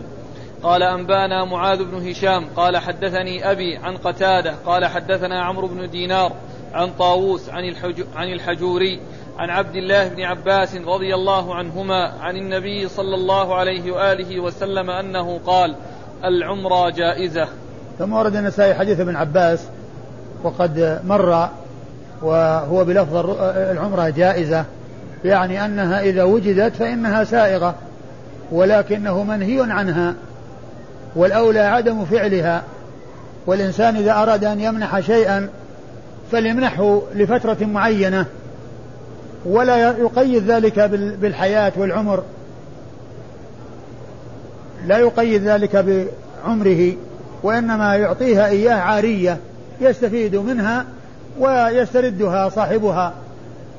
قال 0.63 0.83
أنبانا 0.83 1.45
معاذ 1.45 1.83
بن 1.83 2.09
هشام. 2.09 2.45
قال 2.55 2.77
حدثني 2.77 3.51
أبي 3.51 3.77
عن 3.77 3.97
قتادة. 3.97 4.53
قال 4.65 4.85
حدثنا 4.85 5.43
عمرو 5.43 5.67
بن 5.67 5.89
دينار 5.89 6.31
عن 6.73 6.89
طاووس 6.99 7.49
عن, 7.49 7.73
عن 8.15 8.27
الحجوري. 8.27 8.99
عن 9.39 9.49
عبد 9.49 9.75
الله 9.75 10.07
بن 10.07 10.21
عباس 10.21 10.75
رضي 10.75 11.15
الله 11.15 11.55
عنهما 11.55 12.13
عن 12.21 12.35
النبي 12.35 12.87
صلى 12.87 13.15
الله 13.15 13.55
عليه 13.55 13.91
وآله 13.91 14.39
وسلم 14.39 14.89
أنه 14.89 15.39
قال 15.45 15.75
العمرة 16.23 16.89
جائزة. 16.89 17.47
ثم 17.99 18.13
ورد 18.13 18.35
النسائي 18.35 18.73
حديث 18.73 18.99
ابن 18.99 19.15
عباس 19.15 19.63
وقد 20.43 20.99
مر 21.07 21.49
وهو 22.21 22.85
بلفظ 22.85 23.39
العمرة 23.71 24.09
جائزة 24.09 24.65
يعني 25.25 25.65
أنها 25.65 26.01
إذا 26.01 26.23
وجدت 26.23 26.75
فإنها 26.75 27.23
سائغة 27.23 27.75
ولكنه 28.51 29.23
منهي 29.23 29.71
عنها 29.71 30.15
والأولى 31.15 31.59
عدم 31.59 32.05
فعلها 32.05 32.63
والإنسان 33.45 33.95
إذا 33.95 34.13
أراد 34.13 34.43
أن 34.43 34.59
يمنح 34.59 34.99
شيئا 34.99 35.49
فليمنحه 36.31 37.01
لفترة 37.15 37.57
معينة 37.65 38.25
ولا 39.45 39.77
يقيد 39.77 40.51
ذلك 40.51 40.79
بالحياة 41.21 41.71
والعمر. 41.77 42.23
لا 44.87 44.97
يقيد 44.97 45.43
ذلك 45.43 45.75
بعمره 45.75 46.93
وإنما 47.43 47.95
يعطيها 47.95 48.47
إياه 48.47 48.75
عارية 48.75 49.37
يستفيد 49.81 50.35
منها 50.35 50.85
ويستردها 51.39 52.49
صاحبها 52.49 53.13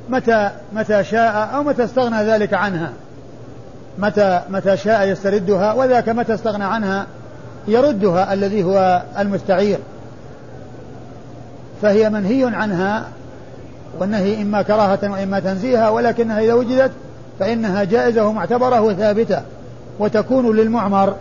متى 0.09 0.51
متى 0.73 1.05
شاء 1.05 1.51
أو 1.55 1.63
متى 1.63 1.85
استغنى 1.85 2.23
ذلك 2.25 2.55
عنها. 2.55 2.93
متى 3.99 4.41
متى 4.51 4.77
شاء 4.77 5.09
يستردها 5.09 5.73
وذاك 5.73 6.09
متى 6.09 6.35
استغنى 6.35 6.65
عنها 6.65 7.07
يردها 7.69 8.33
الذي 8.33 8.63
هو 8.63 9.03
المستعير. 9.19 9.79
فهي 11.83 12.11
منهي 12.11 12.45
عنها 12.45 13.09
والنهي 13.99 14.43
إما 14.43 14.63
كراهة 14.63 15.13
وإما 15.13 15.41
تنزيها 15.41 15.91
ولكنها 15.91 16.41
إذا 16.41 16.55
وجدت 16.55 16.93
فإنها 17.39 17.85
جائزة 17.85 18.27
ومعتبرة 18.27 18.81
وثابتة 18.81 19.43
وتكون 19.99 20.57
للمعمر. 20.57 21.15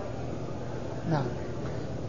نعم. 1.11 1.25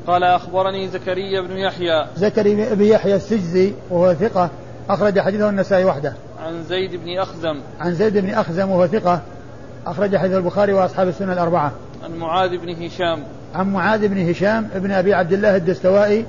قال 0.07 0.25
أخبرني 0.25 0.89
زكريا 0.89 1.41
بن 1.41 1.57
يحيى. 1.57 2.07
زكريا 2.17 2.75
بن 2.75 2.85
يحيى 2.85 3.15
السجزي 3.15 3.73
وهو 3.91 4.15
ثقة 4.15 4.51
أخرج 4.91 5.21
حديثه 5.21 5.49
النسائي 5.49 5.85
وحده. 5.85 6.15
عن 6.47 6.65
زيد 6.69 6.97
بن 6.97 7.19
أخزم. 7.19 7.61
عن 7.81 7.95
زيد 7.95 8.19
بن 8.19 8.31
أخزم 8.31 8.71
وهو 8.71 8.87
ثقة 8.87 9.21
أخرج 9.87 10.17
حديث 10.17 10.37
البخاري 10.37 10.73
وأصحاب 10.73 11.09
السنة 11.09 11.33
الأربعة. 11.33 11.73
عن 12.05 12.17
معاذ 12.19 12.59
بن 12.59 12.85
هشام. 12.85 13.23
عن 13.55 13.73
معاذ 13.73 14.09
بن 14.09 14.31
هشام 14.31 14.69
ابن 14.75 14.91
أبي 14.91 15.15
عبد 15.15 15.33
الله 15.33 15.57
الدستوائي 15.57 16.25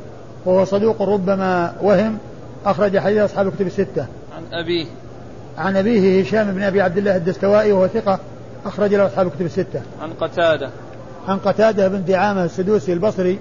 وهو 0.45 0.65
صدوق 0.65 1.01
ربما 1.01 1.73
وهم 1.81 2.17
أخرج 2.65 2.99
حديث 2.99 3.19
أصحاب 3.19 3.47
الكتب 3.47 3.67
الستة. 3.67 4.05
أبيه. 4.53 4.85
عن 5.57 5.77
أبيه 5.77 6.21
هشام 6.21 6.51
بن 6.51 6.63
أبي 6.63 6.81
عبد 6.81 6.97
الله 6.97 7.15
الدستوائي 7.15 7.71
وهو 7.71 7.87
ثقة 7.87 8.19
أخرج 8.65 8.93
له 8.93 9.05
أصحاب 9.05 9.27
الكتب 9.27 9.45
الستة. 9.45 9.81
عن 10.01 10.13
قتادة. 10.13 10.69
عن 11.27 11.37
قتادة 11.37 11.87
بن 11.87 12.05
دعامة 12.05 12.45
السدوسي 12.45 12.93
البصري 12.93 13.39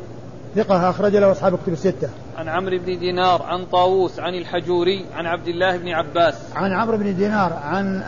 ثقة 0.56 0.90
أخرج 0.90 1.16
له 1.16 1.32
أصحاب 1.32 1.54
الكتب 1.54 1.72
الستة. 1.72 2.08
عن 2.36 2.48
عمرو 2.48 2.78
بن 2.78 2.98
دينار 2.98 3.42
عن 3.42 3.64
طاووس 3.64 4.20
عن 4.20 4.34
الحجوري 4.34 5.04
عن 5.14 5.26
عبد 5.26 5.48
الله 5.48 5.76
بن 5.76 5.88
عباس. 5.88 6.34
عن 6.54 6.72
عمرو 6.72 6.96
بن 6.96 7.16
دينار 7.16 7.52
عن 7.52 8.02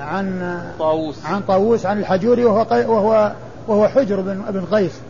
عن 0.00 0.58
طاووس. 0.78 1.26
عن 1.26 1.40
طاووس 1.40 1.86
عن 1.86 1.98
الحجوري 1.98 2.44
وهو 2.44 2.66
وهو 2.70 3.32
وهو 3.68 3.88
حجر 3.88 4.20
بن 4.20 4.42
بن 4.50 4.64
قيس. 4.64 5.00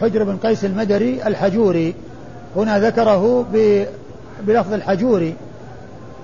حجر 0.00 0.24
بن 0.24 0.36
قيس 0.36 0.64
المدري 0.64 1.26
الحجوري. 1.26 1.94
هنا 2.56 2.78
ذكره 2.78 3.46
بلفظ 4.46 4.72
الحجوري. 4.72 5.34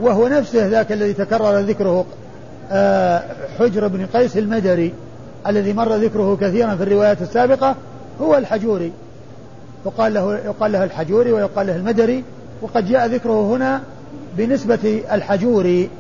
وهو 0.00 0.28
نفسه 0.28 0.66
ذاك 0.66 0.92
الذي 0.92 1.12
تكرر 1.12 1.58
ذكره 1.58 2.06
حجر 3.58 3.88
بن 3.88 4.06
قيس 4.06 4.36
المدري 4.36 4.94
الذي 5.46 5.72
مر 5.72 5.94
ذكره 5.94 6.36
كثيرا 6.40 6.74
في 6.76 6.82
الروايات 6.82 7.22
السابقة 7.22 7.76
هو 8.20 8.36
الحجوري. 8.36 8.92
يقال 9.86 10.14
له 10.14 10.36
يقال 10.36 10.72
له 10.72 10.84
الحجوري 10.84 11.32
ويقال 11.32 11.66
له 11.66 11.76
المدري 11.76 12.24
وقد 12.62 12.86
جاء 12.88 13.06
ذكره 13.06 13.56
هنا 13.56 13.80
بنسبة 14.36 15.02
الحجوري 15.12 15.90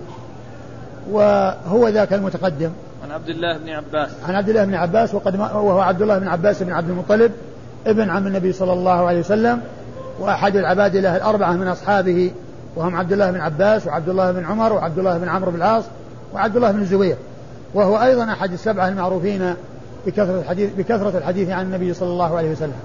وهو 1.10 1.88
ذاك 1.88 2.12
المتقدم. 2.12 2.70
عن 3.04 3.10
عبد 3.10 3.28
الله 3.28 3.58
بن 3.58 3.68
عباس. 3.68 4.10
عن 4.28 4.34
عبد 4.34 4.48
الله 4.48 4.64
بن 4.64 4.74
عباس 4.74 5.14
وقد 5.14 5.40
وهو 5.40 5.80
عبد 5.80 6.02
الله 6.02 6.18
بن 6.18 6.28
عباس 6.28 6.62
بن 6.62 6.72
عبد 6.72 6.90
المطلب 6.90 7.32
ابن 7.86 8.10
عم 8.10 8.26
النبي 8.26 8.52
صلى 8.52 8.72
الله 8.72 9.06
عليه 9.06 9.20
وسلم 9.20 9.60
وأحد 10.20 10.56
العباد 10.56 10.96
له 10.96 11.16
الأربعة 11.16 11.52
من 11.52 11.68
أصحابه 11.68 12.30
وهم 12.76 12.96
عبد 12.96 13.12
الله 13.12 13.30
بن 13.30 13.40
عباس 13.40 13.86
وعبد 13.86 14.08
الله 14.08 14.32
بن 14.32 14.44
عمر 14.44 14.72
وعبد 14.72 14.98
الله 14.98 15.18
بن 15.18 15.28
عمرو 15.28 15.50
بن 15.50 15.56
العاص 15.56 15.84
وعبد 16.34 16.56
الله 16.56 16.70
بن 16.70 16.80
الزبير. 16.80 17.16
وهو 17.74 18.02
أيضا 18.02 18.32
أحد 18.32 18.52
السبعة 18.52 18.88
المعروفين 18.88 19.54
بكثرة 20.06 20.40
الحديث 20.40 20.74
بكثرة 20.74 21.18
الحديث 21.18 21.48
عن 21.48 21.66
النبي 21.66 21.94
صلى 21.94 22.08
الله 22.08 22.36
عليه 22.36 22.50
وسلم. 22.50 22.80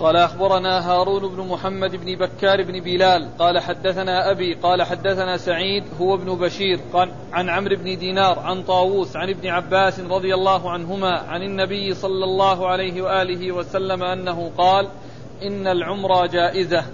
قال 0.00 0.16
أخبرنا 0.16 0.90
هارون 0.90 1.36
بن 1.36 1.48
محمد 1.48 1.90
بن 1.90 2.18
بكار 2.18 2.62
بن 2.62 2.80
بلال. 2.80 3.28
قال 3.38 3.58
حدثنا 3.58 4.30
أبي 4.30 4.54
قال 4.54 4.82
حدثنا 4.82 5.36
سعيد 5.36 5.84
هو 6.00 6.14
ابن 6.14 6.34
بشير. 6.34 6.80
قال 6.92 7.10
عن 7.32 7.48
عمرو 7.48 7.76
بن 7.76 7.98
دينار 7.98 8.38
عن 8.38 8.62
طاووس 8.62 9.16
عن 9.16 9.30
ابن 9.30 9.48
عباس 9.48 10.00
رضي 10.00 10.34
الله 10.34 10.70
عنهما 10.70 11.18
عن 11.28 11.42
النبي 11.42 11.94
صلى 11.94 12.24
الله 12.24 12.68
عليه 12.68 13.02
وآله 13.02 13.52
وسلم 13.52 14.02
أنه 14.02 14.50
قال 14.58 14.88
إن 15.42 15.66
العمر 15.66 16.26
جائزة. 16.26 16.84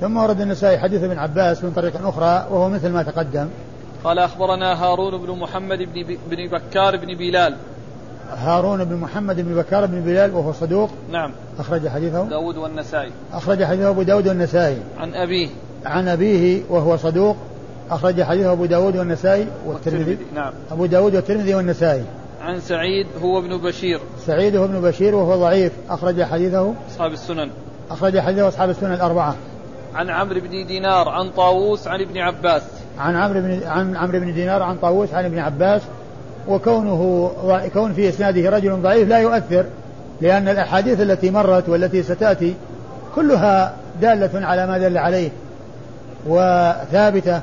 ثم 0.00 0.16
ورد 0.16 0.40
النسائي 0.40 0.78
حديث 0.78 1.02
ابن 1.02 1.18
عباس 1.18 1.64
من 1.64 1.72
طريق 1.72 2.06
أخرى 2.06 2.46
وهو 2.50 2.68
مثل 2.68 2.88
ما 2.88 3.02
تقدم. 3.02 3.48
قال 4.04 4.18
أخبرنا 4.18 4.84
هارون 4.84 5.18
بن 5.18 5.38
محمد 5.38 5.78
بن 6.30 6.48
بكار 6.48 6.96
بن 6.96 7.14
بلال. 7.14 7.56
هارون 8.36 8.84
بن 8.84 8.96
محمد 8.96 9.40
بن 9.40 9.54
بكار 9.54 9.86
بن 9.86 10.00
بلال 10.00 10.34
وهو 10.34 10.52
صدوق. 10.52 10.90
نعم. 11.10 11.32
أخرج 11.58 11.88
حديثه. 11.88 12.28
داود 12.28 12.56
والنسائي. 12.56 13.10
أخرج 13.32 13.64
حديثه 13.64 13.88
أبو 13.88 14.02
داود 14.02 14.28
والنسائي. 14.28 14.78
عن 14.98 15.14
أبيه. 15.14 15.48
عن 15.86 16.08
أبيه 16.08 16.62
وهو 16.70 16.96
صدوق. 16.96 17.36
أخرج 17.90 18.22
حديثه 18.22 18.52
أبو 18.52 18.66
داود 18.66 18.96
والنسائي 18.96 19.46
والترمذي 19.66 20.18
نعم. 20.34 20.52
أبو 20.70 20.86
داود 20.86 21.14
والترمذي 21.14 21.54
والنسائي. 21.54 22.04
عن 22.42 22.60
سعيد 22.60 23.06
هو 23.22 23.38
ابن 23.38 23.56
بشير. 23.56 24.00
سعيد 24.26 24.56
هو 24.56 24.64
ابن 24.64 24.80
بشير 24.80 25.14
وهو 25.14 25.36
ضعيف. 25.36 25.72
أخرج 25.90 26.22
حديثه. 26.22 26.74
أصحاب 26.90 27.12
السنن. 27.12 27.50
أخرج 27.90 28.18
حديثه 28.18 28.48
أصحاب 28.48 28.70
السنن 28.70 28.92
الأربعة. 28.92 29.36
عن 29.94 30.10
عمرو 30.10 30.40
بن 30.40 30.66
دينار 30.66 31.08
عن 31.08 31.30
طاووس 31.30 31.88
عن 31.88 32.00
ابن 32.00 32.18
عباس. 32.18 32.62
عن 32.98 33.16
عمرو 33.16 33.40
بن 33.40 33.60
عن 33.66 33.96
عمرو 33.96 34.20
بن 34.20 34.34
دينار 34.34 34.62
عن 34.62 34.76
طاووس 34.76 35.14
عن 35.14 35.24
ابن 35.24 35.38
عباس 35.38 35.82
وكونه 36.48 37.30
كون 37.72 37.92
في 37.92 38.08
إسناده 38.08 38.50
رجل 38.50 38.82
ضعيف 38.82 39.08
لا 39.08 39.18
يؤثر 39.18 39.66
لأن 40.20 40.48
الأحاديث 40.48 41.00
التي 41.00 41.30
مرت 41.30 41.68
والتي 41.68 42.02
ستأتي 42.02 42.54
كلها 43.14 43.74
دالة 44.00 44.46
على 44.46 44.66
ما 44.66 44.78
دل 44.78 44.98
عليه 44.98 45.30
وثابتة. 46.26 47.40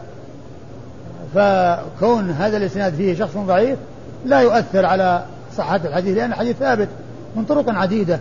فكون 1.36 2.30
هذا 2.30 2.58
الإسناد 2.58 2.94
فيه 2.94 3.16
شخص 3.16 3.38
ضعيف 3.38 3.80
لا 4.26 4.40
يؤثر 4.40 4.86
على 4.86 5.24
صحة 5.58 5.80
الحديث 5.86 6.18
لأن 6.18 6.32
الحديث 6.32 6.58
ثابت 6.58 6.88
من 7.36 7.46
طرق 7.46 7.70
عديدة. 7.70 8.20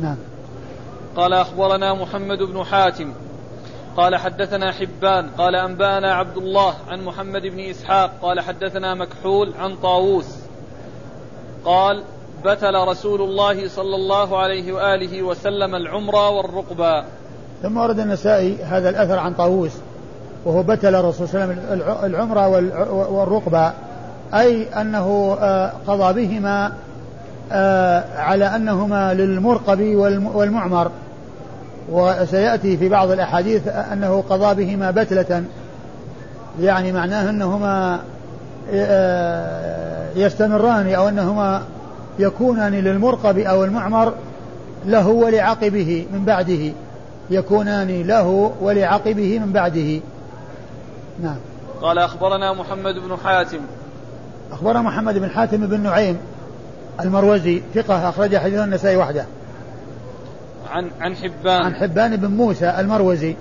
نعم. 0.00 0.16
قال 1.16 1.32
أخبرنا 1.32 1.94
محمد 1.94 2.38
بن 2.38 2.64
حاتم 2.64 3.12
قال 3.96 4.16
حدثنا 4.16 4.72
حبان 4.72 5.28
قال 5.38 5.54
أنبانا 5.54 6.14
عبد 6.14 6.36
الله 6.36 6.74
عن 6.88 7.04
محمد 7.04 7.42
بن 7.42 7.60
إسحاق 7.60 8.10
قال 8.22 8.40
حدثنا 8.40 8.94
مكحول 8.94 9.52
عن 9.60 9.76
طاووس. 9.76 10.36
قال 11.64 12.02
بتل 12.44 12.74
رسول 12.74 13.22
الله 13.22 13.68
صلى 13.68 13.96
الله 13.96 14.38
عليه 14.38 14.72
وآله 14.72 15.22
وسلم 15.22 15.74
العمرة 15.74 16.30
والرقبة. 16.30 17.04
ثم 17.62 17.76
ورد 17.76 17.98
النسائي 17.98 18.62
هذا 18.62 18.90
الأثر 18.90 19.18
عن 19.18 19.34
طاووس 19.34 19.72
وهو 20.44 20.62
بتل 20.62 20.94
الرسول 20.94 21.28
صلى 21.28 21.44
الله 21.44 21.54
عليه 21.54 21.82
وسلم 21.82 22.04
العمرة 22.04 22.48
والرقبة. 23.12 23.72
أي 24.34 24.80
أنه 24.80 25.36
آه، 25.40 25.72
قضى 25.86 26.26
بهما 26.26 26.72
آه، 27.52 28.04
على 28.18 28.56
أنهما 28.56 29.14
للمرقب 29.14 29.80
والمعمر. 30.34 30.90
وسيأتي 31.88 32.76
في 32.76 32.88
بعض 32.88 33.10
الأحاديث 33.10 33.68
أنه 33.68 34.24
قضى 34.30 34.64
بهما 34.64 34.90
بتلة. 34.90 35.44
يعني 36.60 36.92
معناه 36.92 37.30
أنهما 37.30 38.00
آه، 38.72 40.08
يستمران 40.16 40.94
أو 40.94 41.08
أنهما 41.08 41.62
يكونان 42.18 42.72
للمرقب 42.72 43.38
أو 43.38 43.64
المعمر 43.64 44.14
له 44.86 45.08
ولعقبه 45.08 46.06
من 46.12 46.24
بعده. 46.24 46.72
يكونان 47.30 48.02
له 48.02 48.52
ولعقبه 48.60 49.38
من 49.38 49.52
بعده. 49.52 50.00
نعم. 51.22 51.36
قال 51.82 51.98
أخبرنا 51.98 52.52
محمد 52.52 52.94
بن 52.94 53.16
حاتم. 53.24 53.60
أخبرنا 54.52 54.82
محمد 54.82 55.18
بن 55.18 55.30
حاتم 55.30 55.66
بن 55.66 55.80
نعيم 55.80 56.18
المروزي 57.00 57.62
ثقة 57.74 58.08
أخرج 58.08 58.36
حديث 58.36 58.58
النسائي 58.58 58.96
وحده. 58.96 59.24
عن 60.70 60.90
عن 61.00 61.16
حبان 61.16 61.62
عن 61.62 61.74
حبان 61.74 62.16
بن 62.16 62.28
موسى 62.28 62.74
المروزي 62.78 63.36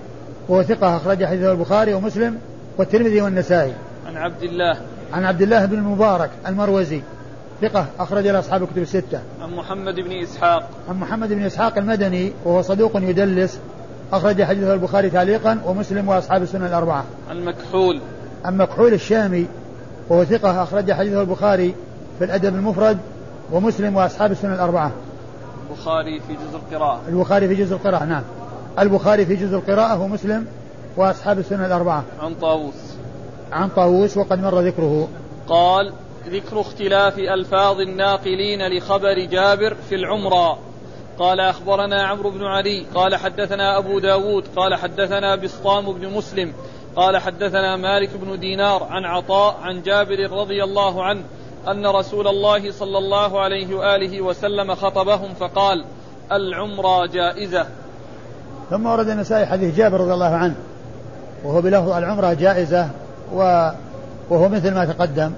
وهو 0.50 0.63
ثقة 0.63 0.98
أخرج 0.98 1.26
حديثه 1.26 1.52
البخاري 1.52 1.94
ومسلم 1.94 2.38
والترمذي 2.78 3.22
والنسائي 3.22 3.74
عن 4.08 4.18
عبد 4.18 4.44
الله 4.44 4.78
عن 5.13 5.26
عبد 5.26 5.42
الله 5.42 5.65
بن 5.65 5.78
المبارك 5.78 6.30
المروزي 6.48 7.02
ثقة 7.62 7.86
أخرج 8.00 8.28
له 8.28 8.39
أصحاب 8.39 8.63
الكتب 8.63 8.78
الستة. 8.78 9.20
عن 9.42 9.50
محمد 9.56 9.96
بن 9.96 10.12
إسحاق. 10.12 10.70
عن 10.89 10.96
محمد 10.96 11.34
بن 11.34 11.42
إسحاق 11.42 11.78
المدني 11.78 12.34
وهو 12.46 12.62
صدوق 12.62 12.92
يدلس 12.96 13.60
أخرج 14.13 14.44
حديثه 14.44 14.74
البخاري 14.74 15.10
تعليقا 15.10 15.62
ومسلم 15.65 16.08
وأصحاب 16.08 16.44
السنة 16.44 16.65
الأربعة. 16.68 17.04
عن 17.30 17.46
مكحول. 17.46 18.02
عن 18.46 18.58
مكحول 18.58 18.94
الشامي 18.94 19.48
وهو 20.10 20.24
ثقة 20.24 20.63
أخرج 20.63 20.92
حديثه 20.92 21.22
البخاري 21.22 21.76
في 22.20 22.26
الأدب 22.26 22.56
المفرد 22.56 22.98
ومسلم 23.52 23.96
وأصحاب 23.96 24.32
السنة 24.32 24.56
الأربعة. 24.56 24.92
البخاري 25.70 26.20
في 26.20 26.34
جزء 26.34 26.56
القراءة. 26.56 27.02
البخاري 27.08 27.48
في 27.48 27.56
جزء 27.56 27.76
القراءة 27.76 28.06
نعم. 28.06 28.24
البخاري 28.80 29.26
في 29.26 29.36
جزء 29.36 29.56
القراءة 29.56 30.02
ومسلم 30.02 30.48
وأصحاب 30.98 31.40
السنة 31.40 31.66
الأربعة. 31.66 32.04
عن 32.20 32.36
طاووس. 32.36 32.96
عن 33.52 33.70
طاووس 33.70 34.18
وقد 34.18 34.40
مر 34.42 34.60
ذكره. 34.60 35.08
قال 35.48 35.94
ذكر 36.28 36.62
اختلاف 36.62 37.20
ألفاظ 37.20 37.80
الناقلين 37.80 38.68
لخبر 38.68 39.20
جابر 39.20 39.76
في 39.90 39.96
العمرة 39.96 40.60
قال 41.20 41.40
أخبرنا 41.40 42.04
عمرو 42.04 42.30
بن 42.30 42.44
علي 42.44 42.86
قال 42.96 43.16
حدثنا 43.16 43.78
أبو 43.78 44.00
داود 44.00 44.44
قال 44.56 44.76
حدثنا 44.76 45.36
بسطام 45.36 45.92
بن 45.92 46.10
مسلم 46.10 46.54
قال 46.96 47.18
حدثنا 47.18 47.76
مالك 47.76 48.10
بن 48.16 48.40
دينار 48.40 48.84
عن 48.84 49.06
عطاء 49.06 49.58
عن 49.62 49.82
جابر 49.82 50.32
رضي 50.32 50.64
الله 50.64 51.04
عنه 51.04 51.22
أن 51.67 51.86
رسول 51.86 52.28
الله 52.28 52.72
صلى 52.72 52.98
الله 52.98 53.39
عليه 53.39 53.76
وآله 53.76 54.22
وسلم 54.22 54.76
خطبهم 54.76 55.34
فقال 55.39 55.86
العمرة 56.32 57.06
جائزة. 57.06 57.65
ثم 58.69 58.86
ورد 58.86 59.10
النسائي 59.10 59.45
حديث 59.45 59.76
جابر 59.76 60.02
رضي 60.02 60.13
الله 60.13 60.36
عنه 60.36 60.56
وهو 61.43 61.62
بلفظ 61.62 61.89
العمرة 61.89 62.34
جائزة 62.34 62.89
و 63.34 63.69
وهو 64.30 64.50
مثل 64.50 64.74
ما 64.74 64.86
تقدم. 64.86 65.32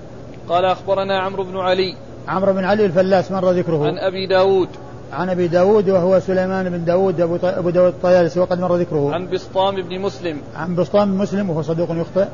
قال 0.50 0.66
أخبرنا 0.66 1.20
عمرو 1.20 1.44
بن 1.44 1.58
علي. 1.58 1.96
عمرو 2.28 2.54
بن 2.54 2.64
علي 2.64 2.86
الفلاس 2.86 3.32
مر 3.32 3.52
ذكره؟ 3.52 3.88
عن 3.88 3.98
أبي 3.98 4.28
داود. 4.28 4.70
عن 5.14 5.30
أبي 5.30 5.48
داود 5.48 5.90
وهو 5.90 6.20
سليمان 6.20 6.70
بن 6.70 6.86
داود 6.86 7.22
أبو, 7.22 7.38
أبو 7.44 7.70
داود 7.70 7.94
الطيالسي 7.94 8.40
وقد 8.40 8.60
مر 8.60 8.76
ذكره. 8.76 9.14
عن 9.14 9.30
بسطام 9.30 9.76
بن 9.76 10.00
مسلم. 10.00 10.42
عن 10.56 10.76
بسطام 10.76 11.12
بن 11.12 11.18
مسلم 11.18 11.50
وهو 11.50 11.62
صدوق 11.62 11.90
يخطئ. 11.92 12.28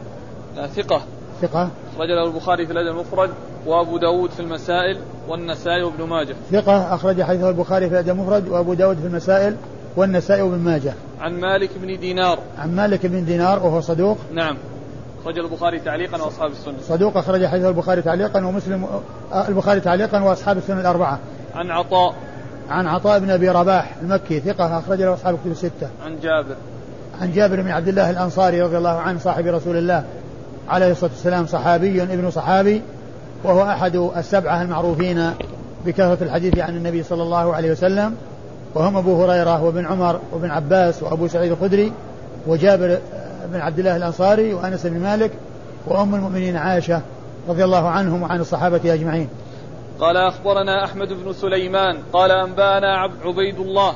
ثقة. 0.76 1.02
ثقة. 1.41 1.69
أخرج 1.95 2.08
له 2.10 2.28
البخاري 2.28 2.65
في 2.65 2.73
الأدب 2.73 2.95
المفرد 2.95 3.30
وأبو 3.65 3.97
داود 3.97 4.30
في 4.30 4.39
المسائل 4.39 4.97
والنسائي 5.28 5.84
وابن 5.84 6.04
ماجه. 6.04 6.36
ثقة 6.52 6.95
أخرج 6.95 7.21
حديثه 7.21 7.50
البخاري 7.50 7.89
في 7.89 7.93
الأدب 7.93 8.10
المفرد 8.10 8.47
وأبو 8.47 8.73
داود 8.73 8.97
في 8.97 9.08
المسائل 9.08 9.56
والنسائي 9.95 10.41
وابن 10.41 10.60
ماجه. 10.60 10.93
عن 11.19 11.39
مالك 11.39 11.69
بن 11.82 12.00
دينار. 12.00 12.39
عن 12.58 12.76
مالك 12.76 13.06
بن 13.06 13.26
دينار 13.26 13.65
وهو 13.65 13.82
صدوق. 13.82 14.17
نعم. 14.34 14.58
أخرج 15.21 15.39
البخاري 15.39 15.80
تعليقا 15.80 16.23
وأصحاب 16.23 16.52
السنة. 16.52 16.76
صدوق 16.82 17.17
أخرج 17.17 17.45
حديثه 17.45 17.69
البخاري 17.69 18.02
تعليقا 18.02 18.45
ومسلم 18.45 18.88
آه، 19.34 19.47
البخاري 19.47 19.80
تعليقا 19.80 20.23
وأصحاب 20.23 20.58
السنة 20.58 20.82
الأربعة. 20.82 21.19
عن 21.56 21.71
عطاء. 21.71 22.15
عن 22.69 22.88
عطاء 22.88 23.19
بن 23.19 23.30
أبي 23.30 23.50
رباح 23.50 23.95
المكي 24.02 24.39
ثقة 24.39 24.80
أخرج 24.80 25.02
له 25.02 25.13
أصحاب 25.13 25.36
الكتب 25.36 25.52
الستة. 25.52 25.89
عن 26.06 26.19
جابر. 26.19 26.56
عن 27.21 27.32
جابر 27.32 27.62
بن 27.62 27.71
عبد 27.71 27.88
الله 27.88 28.10
الأنصاري 28.10 28.62
رضي 28.62 28.78
الله 28.78 28.97
عنه 28.97 29.19
صاحب 29.19 29.47
رسول 29.47 29.78
الله. 29.78 30.04
عليه 30.69 30.91
الصلاة 30.91 31.12
والسلام 31.12 31.47
صحابي 31.47 32.03
ابن 32.03 32.32
صحابي 32.32 32.82
وهو 33.43 33.63
أحد 33.63 33.95
السبعة 33.95 34.62
المعروفين 34.62 35.34
بكثرة 35.86 36.17
الحديث 36.21 36.60
عن 36.60 36.77
النبي 36.77 37.03
صلى 37.03 37.23
الله 37.23 37.56
عليه 37.56 37.71
وسلم. 37.71 38.15
وهم 38.75 38.97
أبو 38.97 39.23
هريرة 39.23 39.63
وابن 39.63 39.86
عمر 39.86 40.19
وابن 40.32 40.51
عباس 40.51 41.03
وأبو 41.03 41.27
سعيد 41.27 41.51
الخدري 41.51 41.91
وجابر 42.47 42.97
بن 43.45 43.60
عبد 43.60 43.80
الله 43.80 43.95
الأنصاري 43.95 44.53
وأنس 44.53 44.86
بن 44.86 44.99
مالك 44.99 45.32
وأم 45.88 46.15
المؤمنين 46.15 46.58
عائشة 46.58 47.01
رضي 47.49 47.63
الله 47.63 47.88
عنهم 47.88 48.21
وعن 48.21 48.39
الصحابة 48.39 48.93
أجمعين. 48.93 49.30
قال 49.99 50.17
أخبرنا 50.17 50.86
أحمد 50.86 51.08
بن 51.13 51.34
سليمان 51.34 51.97
قال 52.13 52.32
أنبانا 52.32 52.97
عبيد 53.25 53.60
الله 53.60 53.95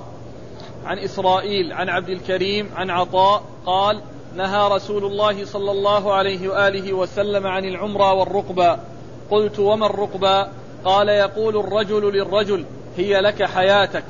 عن 0.86 0.98
إسرائيل 0.98 1.74
عن 1.74 1.90
عبد 1.90 2.10
الكريم 2.10 2.70
عن 2.76 2.90
عطاء 2.90 3.44
قال 3.66 4.02
نهى 4.36 4.70
رسول 4.76 5.06
الله 5.06 5.46
صلى 5.46 5.72
الله 5.72 6.14
عليه 6.14 6.50
وآله 6.50 6.94
وسلم 6.94 7.48
عن 7.48 7.66
العمرة 7.66 8.14
والرقبة. 8.14 8.78
قلت 9.32 9.60
وما 9.60 9.86
الرقبة؟ 9.86 10.48
قال 10.86 11.10
يقول 11.10 11.58
الرجل 11.58 12.14
للرجل 12.14 12.66
هي 12.98 13.22
لك 13.22 13.44
حياتك 13.44 14.04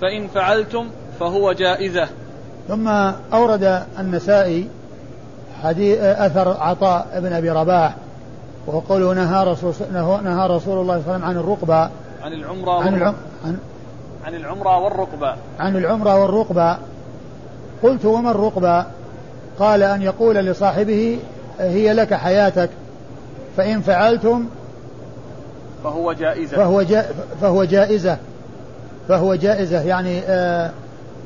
فإن 0.00 0.28
فعلتم 0.28 0.88
فهو 1.20 1.52
جائزة. 1.52 2.08
ثم 2.68 2.88
أورد 3.32 3.82
النسائي 3.98 4.68
حديث 5.62 5.98
أثر 5.98 6.56
عطاء 6.60 7.20
بن 7.20 7.32
أبي 7.32 7.50
رباح 7.50 7.94
وقوله 8.66 9.14
نهى 9.14 9.44
رسول 9.44 9.72
نهى 10.24 10.46
رسول 10.48 10.48
الله 10.48 10.58
صلى 10.60 10.80
الله 10.80 10.92
عليه 10.92 11.02
وسلم 11.02 11.24
عن 11.24 11.36
الرقبة. 11.36 11.90
عن 12.22 12.32
العمرة 12.32 12.82
عن, 12.82 12.94
العم 12.94 13.14
عن, 13.44 13.58
عن 14.24 14.34
العمرة 14.34 14.78
والرقبة. 14.78 15.36
عن 15.58 15.76
العمرة 15.76 16.22
والرقبة. 16.22 16.78
قلت 17.82 18.04
وما 18.04 18.30
الرقبة؟ 18.30 18.97
قال 19.58 19.82
أن 19.82 20.02
يقول 20.02 20.34
لصاحبه 20.34 21.18
هي 21.60 21.92
لك 21.92 22.14
حياتك 22.14 22.70
فإن 23.56 23.80
فعلتم 23.80 24.44
فهو 25.84 26.12
جائزة. 26.12 26.56
فهو 26.56 26.82
جا 26.82 27.06
فهو 27.40 27.64
جائزة 27.64 28.16
فهو 29.08 29.34
جائزة. 29.34 29.82
يعني 29.82 30.20
آه 30.26 30.70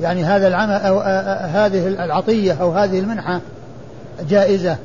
يعني 0.00 0.24
هذا 0.24 0.48
العمل 0.48 0.72
أو 0.72 1.00
آه 1.00 1.04
آه 1.04 1.46
هذه 1.46 1.88
العطية 1.88 2.52
أو 2.60 2.70
هذه 2.70 2.98
المنحة 2.98 3.40
جائزة. 4.28 4.76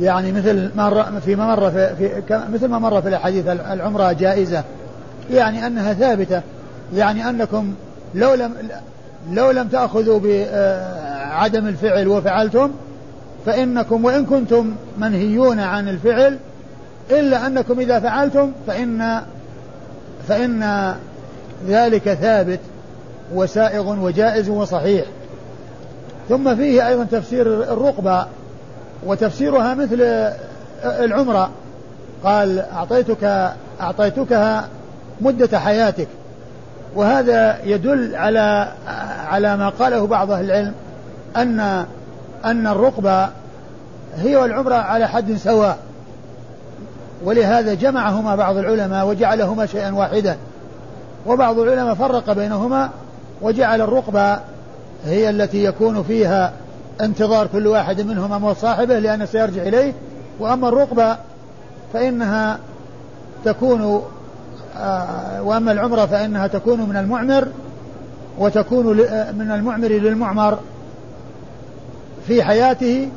يعني 0.00 0.32
مثل 0.32 0.70
مر 0.76 1.20
فيما 1.20 1.46
مر 1.46 1.70
في, 1.70 1.96
في 1.96 2.22
مثل 2.52 2.68
ما 2.68 2.78
مر 2.78 3.02
في 3.02 3.08
الحديث 3.08 3.46
العمرة 3.46 4.12
جائزة. 4.12 4.64
يعني 5.30 5.66
أنها 5.66 5.94
ثابتة. 5.94 6.42
يعني 6.94 7.28
أنكم 7.28 7.74
لو 8.14 8.34
لم 8.34 8.54
لو 9.32 9.50
لم 9.50 9.68
تأخذوا 9.68 10.20
بعدم 11.30 11.66
الفعل 11.66 12.08
وفعلتم 12.08 12.70
فإنكم 13.46 14.04
وإن 14.04 14.26
كنتم 14.26 14.74
منهيون 14.98 15.60
عن 15.60 15.88
الفعل 15.88 16.38
إلا 17.10 17.46
أنكم 17.46 17.80
إذا 17.80 18.00
فعلتم 18.00 18.52
فإن 18.66 19.20
فإن 20.28 20.94
ذلك 21.68 22.12
ثابت 22.12 22.60
وسائغ 23.34 24.04
وجائز 24.04 24.48
وصحيح. 24.48 25.04
ثم 26.28 26.56
فيه 26.56 26.88
أيضا 26.88 27.04
تفسير 27.04 27.46
الرقبة 27.72 28.26
وتفسيرها 29.06 29.74
مثل 29.74 30.00
العمرة. 30.84 31.50
قال 32.24 32.58
أعطيتك 32.58 33.52
أعطيتكها 33.80 34.68
مدة 35.20 35.58
حياتك 35.58 36.08
وهذا 36.94 37.58
يدل 37.64 38.16
على 38.16 38.68
على 39.28 39.56
ما 39.56 39.68
قاله 39.68 40.06
بعض 40.06 40.30
أهل 40.30 40.44
العلم 40.44 40.72
أن 41.36 41.86
أن 42.44 42.66
الرقبة 42.66 43.28
هي 44.16 44.36
والعمرة 44.36 44.74
على 44.74 45.08
حد 45.08 45.36
سواء. 45.36 45.78
ولهذا 47.24 47.74
جمعهما 47.74 48.36
بعض 48.36 48.56
العلماء 48.56 49.06
وجعلهما 49.06 49.66
شيئا 49.66 49.94
واحدا. 49.94 50.36
وبعض 51.26 51.58
العلماء 51.58 51.94
فرق 51.94 52.32
بينهما 52.32 52.90
وجعل 53.42 53.80
الرقبة 53.80 54.40
هي 55.06 55.30
التي 55.30 55.64
يكون 55.64 56.02
فيها 56.02 56.52
انتظار 57.00 57.46
كل 57.46 57.66
واحد 57.66 58.00
منهما 58.00 58.38
موت 58.38 58.56
صاحبه 58.56 58.98
لأنه 58.98 59.24
سيرجع 59.24 59.62
إليه. 59.62 59.92
وأما 60.38 60.68
الرقبة 60.68 61.16
فإنها 61.92 62.58
تكون 63.44 64.02
آه 64.76 65.42
وأما 65.42 65.72
العمرة 65.72 66.06
فإنها 66.06 66.46
تكون 66.46 66.80
من 66.80 66.96
المعمر 66.96 67.48
وتكون 68.38 68.86
من 69.38 69.50
المعمر 69.50 69.88
للمعمر. 69.88 70.58
في 72.26 72.42
حياته 72.42 73.08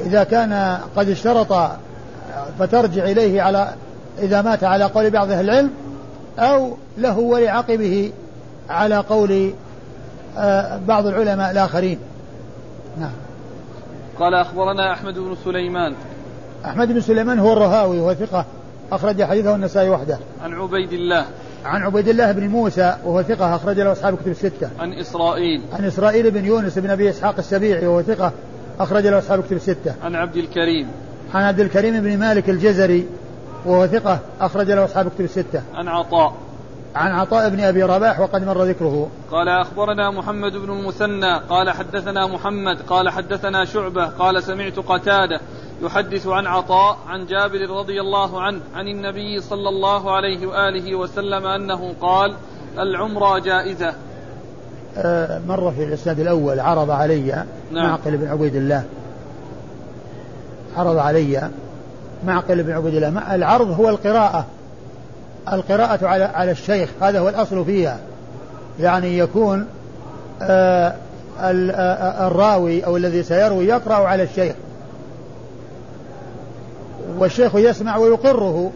إذا 0.00 0.24
كان 0.24 0.78
قد 0.96 1.08
اشترط 1.08 1.70
فترجع 2.58 3.04
إليه 3.04 3.42
على 3.42 3.74
إذا 4.18 4.42
مات 4.42 4.64
على 4.64 4.84
قول 4.84 5.10
بعض 5.10 5.30
أهل 5.30 5.50
العلم 5.50 5.70
أو 6.38 6.76
له 6.98 7.18
ولعقبه 7.18 8.12
على 8.70 8.96
قول 8.96 9.52
آه، 10.38 10.80
بعض 10.88 11.06
العلماء 11.06 11.50
الآخرين. 11.50 11.98
نعم. 13.00 13.10
قال 14.18 14.34
أخبرنا 14.34 14.92
أحمد 14.92 15.18
بن 15.18 15.36
سليمان. 15.44 15.94
أحمد 16.64 16.92
بن 16.92 17.00
سليمان 17.00 17.38
هو 17.38 17.52
الرهاوي 17.52 18.00
وهو 18.00 18.14
ثقة 18.14 18.44
أخرج 18.92 19.22
حديثه 19.22 19.54
النسائي 19.54 19.88
وحده. 19.88 20.18
عن 20.44 20.54
عبيد 20.54 20.92
الله. 20.92 21.26
عن 21.64 21.82
عبيد 21.82 22.08
الله 22.08 22.32
بن 22.32 22.48
موسى 22.48 22.96
وهو 23.04 23.22
ثقة 23.22 23.56
أخرج 23.56 23.80
له 23.80 23.92
أصحاب 23.92 24.16
كتب 24.16 24.28
الستة. 24.28 24.70
عن 24.78 24.92
إسرائيل. 24.92 25.62
عن 25.72 25.84
إسرائيل 25.84 26.30
بن 26.30 26.44
يونس 26.44 26.78
بن 26.78 26.90
أبي 26.90 27.10
إسحاق 27.10 27.34
السبيعي 27.38 27.86
وهو 27.86 28.02
ثقة 28.02 28.32
أخرج 28.80 29.06
له 29.06 29.18
أصحاب 29.18 29.42
كتب 29.42 29.56
الستة. 29.56 29.94
عن 30.04 30.14
عبد 30.14 30.36
الكريم. 30.36 30.88
عن 31.34 31.42
عبد 31.42 31.60
الكريم 31.60 32.00
بن 32.00 32.18
مالك 32.18 32.50
الجزري 32.50 33.08
وهو 33.66 33.86
ثقة 33.86 34.18
أخرج 34.40 34.70
له 34.70 34.84
أصحاب 34.84 35.08
كتب 35.08 35.24
الستة. 35.24 35.62
عن 35.74 35.88
عطاء. 35.88 36.34
عن 36.94 37.12
عطاء 37.12 37.48
بن 37.48 37.60
أبي 37.60 37.82
رباح 37.82 38.20
وقد 38.20 38.46
مر 38.46 38.64
ذكره. 38.64 39.08
قال 39.30 39.48
أخبرنا 39.48 40.10
محمد 40.10 40.52
بن 40.52 40.70
المثنى 40.70 41.38
قال 41.48 41.70
حدثنا 41.70 42.26
محمد 42.26 42.76
قال 42.88 43.08
حدثنا 43.08 43.64
شعبة 43.64 44.04
قال 44.04 44.42
سمعت 44.42 44.78
قتادة 44.78 45.40
يحدث 45.82 46.26
عن 46.26 46.46
عطاء 46.46 46.98
عن 47.08 47.26
جابر 47.26 47.70
رضي 47.70 48.00
الله 48.00 48.40
عنه 48.40 48.60
عن 48.74 48.88
النبي 48.88 49.40
صلى 49.40 49.68
الله 49.68 50.16
عليه 50.16 50.46
وآله 50.46 50.94
وسلم 50.94 51.46
أنه 51.46 51.94
قال 52.00 52.34
العمره 52.78 53.38
جائزة. 53.38 53.92
آه 54.96 55.40
مر 55.48 55.70
في 55.70 55.84
الإسناد 55.84 56.20
الأول 56.20 56.60
عرض 56.60 56.90
علي 56.90 57.44
نعم. 57.72 57.86
معقل 57.86 58.16
بن 58.16 58.28
عبيد 58.28 58.54
الله. 58.54 58.84
عرض 60.76 60.96
علي 60.96 61.50
معقل 62.26 62.62
بن 62.62 62.72
عبيد 62.72 62.94
الله 62.94 63.34
العرض 63.34 63.70
هو 63.70 63.88
القراءة 63.88 64.46
القراءة 65.52 66.06
على 66.06 66.24
على 66.24 66.50
الشيخ 66.50 66.90
هذا 67.00 67.20
هو 67.20 67.28
الأصل 67.28 67.64
فيها 67.64 67.98
يعني 68.80 69.18
يكون 69.18 69.66
آه، 70.42 70.94
آه، 71.40 72.26
الراوي 72.26 72.86
أو 72.86 72.96
الذي 72.96 73.22
سيروي 73.22 73.66
يقرأ 73.66 73.94
على 73.94 74.22
الشيخ 74.22 74.54
والشيخ 77.18 77.54
يسمع 77.54 77.96
ويقره 77.96 78.72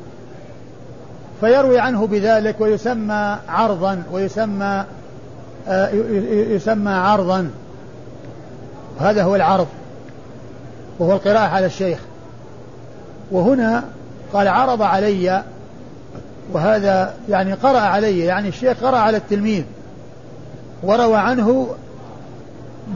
فيروي 1.40 1.78
عنه 1.78 2.06
بذلك 2.06 2.60
ويسمى 2.60 3.38
عرضا 3.48 4.02
ويسمى 4.12 4.84
آه، 5.68 5.90
يسمى 6.30 6.92
عرضا. 6.92 7.50
هذا 9.00 9.22
هو 9.22 9.36
العرض 9.36 9.66
وهو 10.98 11.12
القراءة 11.12 11.48
على 11.48 11.66
الشيخ. 11.66 11.98
وهنا 13.30 13.84
قال 14.32 14.48
عرض 14.48 14.82
علي 14.82 15.42
وهذا 16.52 17.14
يعني 17.28 17.52
قرأ 17.52 17.78
علي 17.78 18.18
يعني 18.18 18.48
الشيخ 18.48 18.76
قرأ 18.82 18.96
على 18.96 19.16
التلميذ 19.16 19.64
وروى 20.82 21.16
عنه 21.16 21.74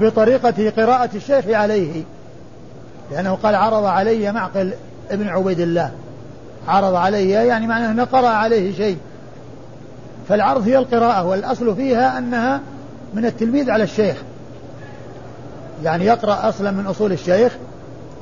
بطريقة 0.01 0.71
قراءة 0.71 1.11
الشيخ 1.15 1.45
عليه 1.49 2.03
لأنه 3.11 3.39
قال 3.43 3.55
عرض 3.55 3.85
علي 3.85 4.33
معقل. 4.33 4.73
ابن 5.13 5.29
عبيد 5.29 5.61
الله. 5.61 5.91
عرض 6.69 6.95
علي 6.95 7.31
يعني 7.31 7.67
معناه 7.67 7.91
أنه 7.91 8.05
قرأ 8.05 8.29
عليه 8.29 8.77
شيء. 8.77 8.97
فالعرض 10.29 10.69
هي 10.69 10.79
القراءة 10.79 11.25
والأصل 11.25 11.77
فيها 11.77 12.19
أنها 12.19 12.61
من 13.15 13.27
التلميذ 13.27 13.71
على 13.71 13.85
الشيخ. 13.85 14.17
يعني 15.85 16.05
يقرأ 16.05 16.49
أصلا 16.49 16.71
من 16.71 16.87
أصول 16.87 17.13
الشيخ 17.13 17.57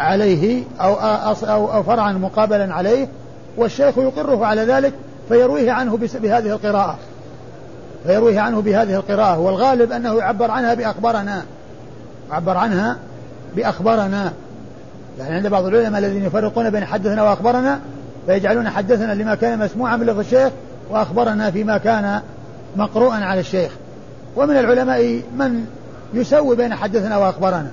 عليه 0.00 0.64
أو, 0.80 0.94
أو, 0.94 1.72
أو 1.72 1.82
فرعا 1.82 2.12
مقابلا 2.12 2.74
عليه 2.74 3.08
والشيخ 3.56 3.98
يقره 3.98 4.46
على 4.46 4.64
ذلك 4.64 4.92
فيرويه 5.28 5.72
عنه 5.72 5.96
بهذه 5.96 6.50
القراءة. 6.50 6.98
فيرويه 8.06 8.40
عنه 8.40 8.60
بهذه 8.60 8.94
القراءة. 8.94 9.38
والغالب 9.38 9.92
أنه 9.92 10.14
يعبر 10.14 10.50
عنها 10.50 10.74
بأخبارنا 10.74 11.42
يعبر 12.30 12.56
عنها 12.56 12.96
بأخبارنا 13.56 14.32
يعني 15.18 15.34
عند 15.34 15.46
بعض 15.46 15.66
العلماء 15.66 16.00
الذين 16.00 16.24
يفرقون 16.24 16.70
بين 16.70 16.84
حدثنا 16.84 17.22
وأخبرنا 17.22 17.80
فيجعلون 18.26 18.68
حدثنا 18.68 19.12
لما 19.12 19.34
كان 19.34 19.58
مسموعا 19.58 19.96
من 19.96 20.06
لفظ 20.06 20.18
الشيخ 20.18 20.52
وأخبرنا 20.90 21.50
فيما 21.50 21.78
كان 21.78 22.20
مقروءا 22.76 23.16
على 23.16 23.40
الشيخ. 23.40 23.72
ومن 24.36 24.56
العلماء 24.56 25.22
من 25.36 25.66
يسوي 26.14 26.56
بين 26.56 26.74
حدثنا 26.74 27.16
وأخبرنا 27.16 27.70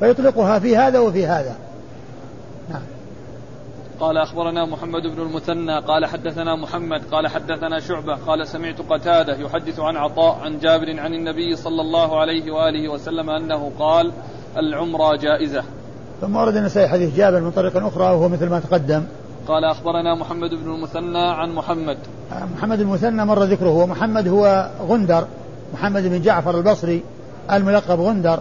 فيطلقها 0.00 0.58
في 0.58 0.76
هذا 0.76 0.98
وفي 0.98 1.26
هذا. 1.26 1.56
نعم. 2.70 2.82
قال 4.00 4.18
أخبرنا 4.18 4.64
محمد 4.66 5.02
بن 5.02 5.22
المثنى 5.22 5.80
قال 5.80 6.06
حدثنا 6.06 6.56
محمد 6.56 7.02
قال 7.12 7.28
حدثنا 7.28 7.80
شعبة 7.80 8.14
قال 8.14 8.46
سمعت 8.46 8.80
قتادة 8.80 9.36
يحدث 9.36 9.80
عن 9.80 9.96
عطاء 9.96 10.38
عن 10.44 10.58
جابر 10.58 11.00
عن 11.00 11.14
النبي 11.14 11.56
صلى 11.56 11.80
الله 11.80 12.20
عليه 12.20 12.50
وآله 12.50 12.88
وسلم 12.88 13.30
أنه 13.30 13.72
قال 13.78 14.12
العمرة 14.56 15.16
جائزة. 15.16 15.64
ثم 16.20 16.36
ورد 16.36 16.56
النسائي 16.56 16.88
حديث 16.88 17.16
جابر 17.16 17.40
من 17.40 17.50
طريق 17.50 17.76
أخرى 17.76 18.04
وهو 18.04 18.28
مثل 18.28 18.48
ما 18.48 18.60
تقدم. 18.60 19.02
قال 19.48 19.64
أخبرنا 19.64 20.14
محمد 20.14 20.50
بن 20.50 20.74
المثنى 20.74 21.26
عن 21.28 21.54
محمد. 21.54 21.98
محمد 22.56 22.80
المثنى 22.80 23.24
مر 23.24 23.42
ذكره 23.42 23.70
ومحمد 23.70 24.28
هو 24.28 24.70
غندر 24.80 25.26
محمد 25.74 26.02
بن 26.02 26.22
جعفر 26.22 26.58
البصري 26.58 27.02
الملقب 27.52 28.00
غندر 28.00 28.40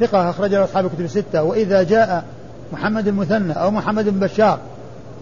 ثقة 0.00 0.30
أخرج 0.30 0.54
له 0.54 0.64
أصحاب 0.64 0.86
الكتب 0.86 1.00
الستة 1.00 1.42
وإذا 1.42 1.82
جاء 1.82 2.24
محمد 2.72 3.08
المثنى 3.08 3.52
أو 3.52 3.70
محمد 3.70 4.08
بن 4.08 4.18
بشار 4.18 4.58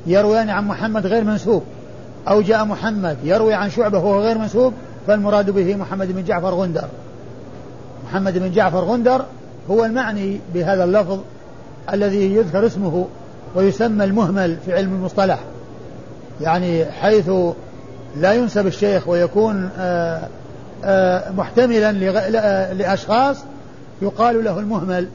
يرويان 0.06 0.50
عن 0.50 0.68
محمد 0.68 1.06
غير 1.06 1.24
منسوب 1.24 1.62
أو 2.28 2.40
جاء 2.40 2.64
محمد 2.64 3.16
يروي 3.24 3.54
عن 3.54 3.70
شعبة 3.70 3.98
وهو 3.98 4.20
غير 4.20 4.38
منسوب 4.38 4.72
فالمراد 5.06 5.50
به 5.50 5.76
محمد 5.76 6.12
بن 6.12 6.24
جعفر 6.24 6.54
غندر. 6.54 6.88
محمد 8.04 8.38
بن 8.38 8.50
جعفر 8.50 8.84
غندر 8.84 9.24
هو 9.70 9.84
المعني 9.84 10.40
بهذا 10.54 10.84
اللفظ 10.84 11.18
الذي 11.92 12.34
يذكر 12.34 12.66
اسمه 12.66 13.06
ويسمى 13.54 14.04
المهمل 14.04 14.56
في 14.64 14.74
علم 14.74 14.94
المصطلح. 14.94 15.38
يعني 16.40 16.84
حيث 16.84 17.30
لا 18.16 18.32
ينسب 18.32 18.66
الشيخ 18.66 19.08
ويكون 19.08 19.70
آآ 19.78 20.28
آآ 20.84 21.30
محتملا 21.30 21.92
لأشخاص 22.72 23.36
يقال 24.02 24.44
له 24.44 24.58
المهمل. 24.58 25.08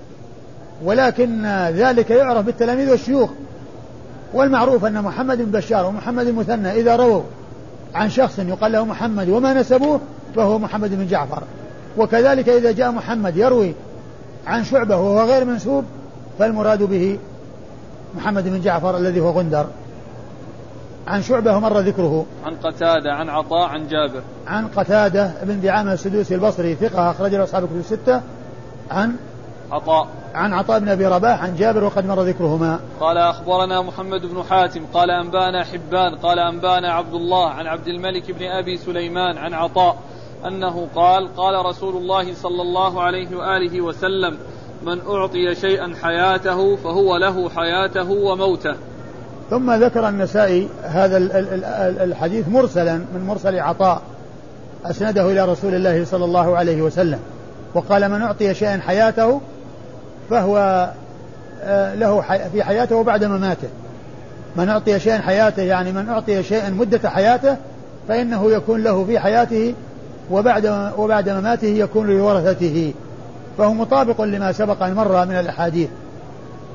ولكن 0.83 1.45
ذلك 1.75 2.09
يعرف 2.09 2.45
بالتلاميذ 2.45 2.91
والشيوخ. 2.91 3.29
والمعروف 4.33 4.85
أن 4.85 5.01
محمد 5.01 5.37
بن 5.37 5.51
بشار 5.51 5.85
ومحمد 5.85 6.27
المثنى 6.27 6.71
إذا 6.71 6.95
رووا 6.95 7.21
عن 7.95 8.09
شخص 8.09 8.39
يقال 8.39 8.71
له 8.71 8.85
محمد 8.85 9.29
وما 9.29 9.53
نسبوه 9.53 9.99
فهو 10.35 10.59
محمد 10.59 10.89
بن 10.89 11.07
جعفر. 11.07 11.43
وكذلك 11.97 12.49
إذا 12.49 12.71
جاء 12.71 12.91
محمد 12.91 13.37
يروي 13.37 13.73
عن 14.47 14.63
شعبة 14.63 14.97
وهو 14.97 15.29
غير 15.29 15.45
منسوب 15.45 15.83
فالمراد 16.39 16.83
به 16.83 17.19
محمد 18.15 18.43
بن 18.43 18.61
جعفر 18.61 18.97
الذي 18.97 19.19
هو 19.19 19.29
غندر. 19.29 19.65
عن 21.07 21.21
شعبة 21.21 21.59
مر 21.59 21.79
ذكره. 21.79 22.25
عن 22.45 22.55
قتادة 22.55 23.13
عن 23.13 23.29
عطاء 23.29 23.69
عن 23.69 23.87
جابر. 23.87 24.21
عن 24.47 24.67
قتادة 24.67 25.31
بن 25.43 25.61
دعامة 25.61 25.93
السدوسي 25.93 26.35
البصري 26.35 26.75
ثقة 26.75 27.11
أخرج 27.11 27.35
له 27.35 27.43
أصحاب 27.43 27.63
الكتب 27.63 27.77
الستة. 27.79 28.21
عن 28.91 29.15
عطاء. 29.71 30.07
عن 30.35 30.53
عطاء 30.53 30.79
بن 30.79 30.89
أبي 30.89 31.05
رباح 31.05 31.43
عن 31.43 31.55
جابر 31.55 31.83
وقد 31.83 32.05
مر 32.05 32.21
ذكرهما. 32.21 32.79
قال 32.99 33.17
أخبرنا 33.17 33.81
محمد 33.81 34.25
بن 34.25 34.43
حاتم 34.43 34.85
قال 34.93 35.11
أنبانا 35.11 35.63
حبان 35.63 36.15
قال 36.15 36.39
أنبانا 36.39 36.93
عبد 36.93 37.13
الله 37.13 37.49
عن 37.49 37.67
عبد 37.67 37.87
الملك 37.87 38.31
بن 38.31 38.45
أبي 38.45 38.77
سليمان 38.77 39.37
عن 39.37 39.53
عطاء 39.53 39.97
أنه 40.45 40.87
قال 40.95 41.35
قال 41.35 41.65
رسول 41.65 41.95
الله 41.97 42.33
صلى 42.33 42.61
الله 42.61 43.01
عليه 43.01 43.35
وآله 43.35 43.81
وسلم 43.81 44.37
من 44.87 45.01
أعطي 45.07 45.55
شيئا 45.55 45.93
حياته 46.01 46.75
فهو 46.75 47.17
له 47.17 47.49
حياته 47.49 48.11
وموته. 48.11 48.75
ثم 49.49 49.71
ذكر 49.71 50.09
النسائي 50.09 50.69
هذا 50.83 51.17
الحديث 52.03 52.47
مرسلا 52.47 52.95
من 52.95 53.25
مرسل 53.27 53.59
عطاء 53.59 54.01
أسنده 54.85 55.31
إلى 55.31 55.45
رسول 55.45 55.75
الله 55.75 56.05
صلى 56.05 56.25
الله 56.25 56.57
عليه 56.57 56.81
وسلم. 56.81 57.19
وقال 57.73 58.11
من 58.11 58.21
أعطي 58.21 58.53
شيئا 58.53 58.77
حياته 58.87 59.41
فهو 60.29 60.89
آه، 61.63 61.95
له 61.95 62.21
في 62.51 62.63
حياته 62.63 62.95
وبعد 62.95 63.23
مماته 63.23 63.67
من 64.55 64.69
أعطي 64.69 64.99
شيئا 64.99 65.17
حياته 65.17 65.63
يعني 65.63 65.91
من 65.91 66.09
أعطي 66.09 66.43
شيئا 66.43 66.69
مدة 66.69 67.09
حياته 67.09 67.57
فإنه 68.07 68.51
يكون 68.51 68.83
له 68.83 69.05
في 69.05 69.19
حياته 69.19 69.73
وبعد 70.31 70.91
وبعد 70.97 71.29
مماته 71.29 71.67
يكون 71.67 72.07
لورثته 72.07 72.93
فهو 73.57 73.73
مطابق 73.73 74.21
لما 74.21 74.51
سبق 74.51 74.83
أن 74.83 74.93
مر 74.93 75.25
من 75.25 75.35
الأحاديث. 75.35 75.89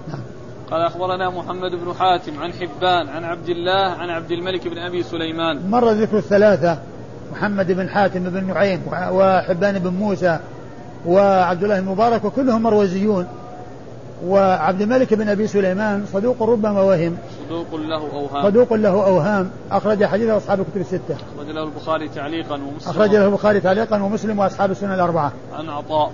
نعم. 0.09 0.21
قال 0.71 0.81
أخبرنا 0.81 1.31
محمد 1.31 1.71
بن 1.71 1.95
حاتم 1.99 2.43
عن 2.43 2.53
حبان 2.53 3.09
عن 3.09 3.25
عبد 3.25 3.49
الله 3.49 3.91
عن 3.91 4.11
عبد 4.11 4.31
الملك 4.31 4.69
بن 4.69 4.79
أبي 4.79 5.03
سليمان. 5.03 5.71
مر 5.71 5.91
ذكر 5.91 6.19
الثلاثة 6.19 6.79
محمد 7.33 7.73
بن 7.73 7.89
حاتم 7.89 8.25
بن 8.25 8.47
نعيم 8.47 8.83
وحبان 8.93 9.79
بن 9.79 9.91
موسى 9.91 10.39
وعبد 11.07 11.63
الله 11.63 11.79
المبارك 11.79 12.25
وكلهم 12.25 12.63
مروزيون. 12.63 13.27
وعبد 14.27 14.81
الملك 14.81 15.15
بن 15.15 15.29
أبي 15.29 15.47
سليمان 15.47 16.07
صدوق 16.13 16.43
ربما 16.43 16.81
وهم. 16.81 17.17
صدوق 17.47 17.75
له 17.75 18.11
أوهام. 18.13 18.43
صدوق 18.43 18.73
له 18.73 19.07
أوهام. 19.07 19.51
أخرج 19.71 20.05
حديثه 20.05 20.37
أصحاب 20.37 20.61
الكتب 20.61 20.81
الستة. 20.81 21.17
أخرج 21.37 21.51
له 21.51 21.65
البخاري 21.65 22.09
تعليقا 22.09 22.55
ومسلم. 22.55 22.91
اخرج 22.91 23.11
له 23.11 23.27
البخاري 23.27 23.61
تعليقا 23.61 24.03
ومسلم 24.03 24.39
وأصحاب 24.39 24.71
السنن 24.71 24.95
الأربعة. 24.95 25.33
عن 25.59 25.69
عطاء. 25.69 26.13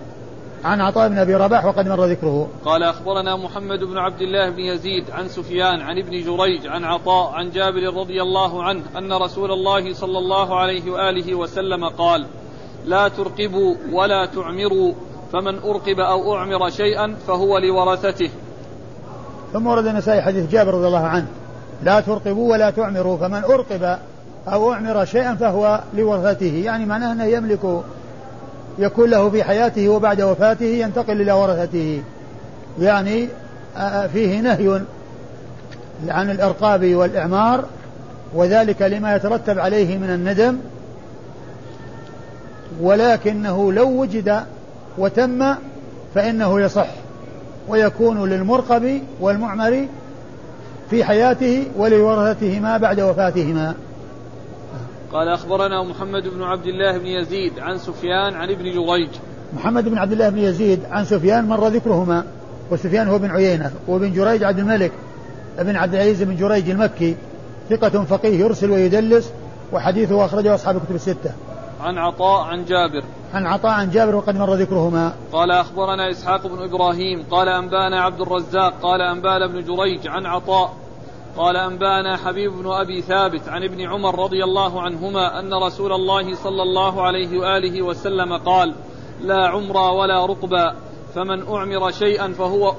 عن 0.65 0.81
عطاء 0.81 1.09
بن 1.09 1.19
أبي 1.19 1.35
رباح 1.35 1.65
وقد 1.65 1.89
مر 1.89 2.05
ذكره. 2.05 2.49
قال 2.65 2.83
أخبرنا 2.83 3.37
محمد 3.37 3.79
بن 3.85 3.99
عبد 3.99 4.21
الله 4.21 4.51
بن 4.51 4.61
يزيد 4.61 5.11
عن 5.11 5.29
سفيان 5.29 5.81
عن 5.81 5.99
ابن 5.99 6.11
جريج 6.11 6.67
عن 6.67 6.85
عطاء 6.85 7.33
عن 7.33 7.51
جابر 7.51 7.95
رضي 8.01 8.23
الله 8.23 8.63
عنه 8.63 8.83
أن 8.99 9.13
رسول 9.13 9.53
الله 9.53 9.95
صلى 9.95 10.19
الله 10.19 10.61
عليه 10.61 10.91
وآله 10.91 11.35
وسلم 11.35 11.89
قال: 11.89 12.27
لا 12.87 13.09
ترقبوا 13.09 13.75
ولا 13.93 14.27
تعمروا 14.27 14.95
فمن 15.33 15.59
أرقب 15.59 16.01
أو 16.01 16.37
أعمر 16.37 16.71
شيئا 16.71 17.17
فهو 17.27 17.59
لورثته 17.59 18.31
ثم 19.53 19.67
ورد 19.67 19.87
النسائي 19.87 20.23
حديث 20.23 20.51
جابر 20.51 20.75
رضي 20.75 20.87
الله 20.87 21.07
عنه 21.07 21.27
لا 21.83 22.01
ترقبوا 22.01 22.53
ولا 22.53 22.71
تعمروا 22.71 23.17
فمن 23.17 23.45
أرقب 23.45 23.99
أو 24.49 24.73
أعمر 24.73 25.05
شيئا 25.05 25.35
فهو 25.35 25.81
لورثته 25.95 26.63
يعني 26.65 26.87
معناه 26.87 27.13
أنه 27.13 27.25
يملك 27.25 27.83
يكون 28.79 29.11
له 29.11 29.31
في 29.31 29.45
حياته 29.45 29.89
وبعد 29.89 30.23
وفاته 30.23 30.67
ينتقل 30.67 31.21
إلى 31.21 31.33
ورثته. 31.33 32.03
يعني 32.81 33.29
فيه 34.13 34.41
نهي 34.41 34.81
عن 36.09 36.31
الإرقاب 36.31 36.95
والإعمار 36.95 37.65
وذلك 38.35 38.83
لما 38.83 39.17
يترتب 39.17 39.59
عليه 39.59 39.99
من 39.99 40.11
الندم 40.11 40.59
ولكنه 42.81 43.73
لو 43.73 43.89
وجد 43.89 44.41
وتم 44.99 45.55
فإنه 46.15 46.61
يصح 46.61 46.89
ويكون 47.69 48.29
للمرقب 48.29 49.03
والمعمر 49.21 49.87
في 50.91 51.05
حياته 51.05 51.67
ولورثتهما 51.77 52.77
بعد 52.77 53.01
وفاتهما. 53.01 53.75
قال 55.13 55.29
أخبرنا 55.29 55.83
محمد 55.83 56.29
بن 56.29 56.43
عبد 56.43 56.67
الله 56.67 56.99
بن 56.99 57.07
يزيد 57.07 57.59
عن 57.59 57.79
سفيان 57.79 58.35
عن 58.35 58.51
ابن 58.51 58.65
جريج. 58.65 59.09
محمد 59.57 59.89
بن 59.89 59.99
عبد 59.99 60.13
الله 60.13 60.29
بن 60.29 60.39
يزيد 60.39 60.81
عن 60.91 61.05
سفيان 61.05 61.49
مر 61.49 61.69
ذكرهما 61.69 62.25
وسفيان 62.71 63.09
هو 63.09 63.19
بن 63.19 63.31
عيينة 63.31 63.73
وابن 63.87 64.13
جريج 64.13 64.45
عبد 64.45 64.59
الملك 64.59 64.93
بن 65.59 65.77
عبد 65.77 65.95
العزيز 65.95 66.23
بن 66.23 66.37
جريج 66.37 66.71
المكي 66.71 67.17
ثقة 67.71 68.05
فقيه 68.05 68.41
يرسل 68.41 68.71
ويدلس 68.71 69.33
وحديثه 69.73 70.25
أخرجه 70.25 70.55
أصحاب 70.55 70.77
الكتب 70.77 70.95
الستة. 70.95 71.33
عن 71.81 71.99
عطاء 71.99 72.45
عن 72.45 72.65
جابر. 72.65 73.05
عن 73.35 73.47
عطاء 73.47 73.73
عن 73.73 73.91
جابر 73.91 74.15
وقد 74.15 74.37
مر 74.37 74.55
ذكرهما. 74.55 75.13
قال 75.33 75.51
أخبرنا 75.51 76.11
إسحاق 76.11 76.47
بن 76.47 76.63
إبراهيم 76.63 77.25
قال 77.31 77.49
أنبانا 77.49 78.01
عبد 78.01 78.21
الرزاق 78.21 78.75
قال 78.83 79.01
أنبانا 79.01 79.47
بن 79.47 79.65
جريج 79.65 80.09
عن 80.09 80.27
عطاء. 80.27 80.73
قال 81.39 81.57
أنبانا 81.57 82.17
حبيب 82.17 82.53
بن 82.53 82.71
أبي 82.71 83.03
ثابت 83.03 83.49
عن 83.49 83.63
ابن 83.65 83.81
عمر 83.81 84.19
رضي 84.25 84.45
الله 84.45 84.83
عنهما 84.83 85.41
أن 85.41 85.55
رسول 85.55 85.93
الله 85.93 86.35
صلى 86.35 86.63
الله 86.63 87.03
عليه 87.03 87.39
وآله 87.39 87.83
وسلم 87.83 88.37
قال 88.37 88.75
لا 89.23 89.49
عمرا 89.49 89.91
ولا 89.91 90.27
رقبا 90.27 90.75
فمن 91.15 91.49
أعمر 91.49 91.91
شيئا 91.91 92.33
فهو 92.33 92.75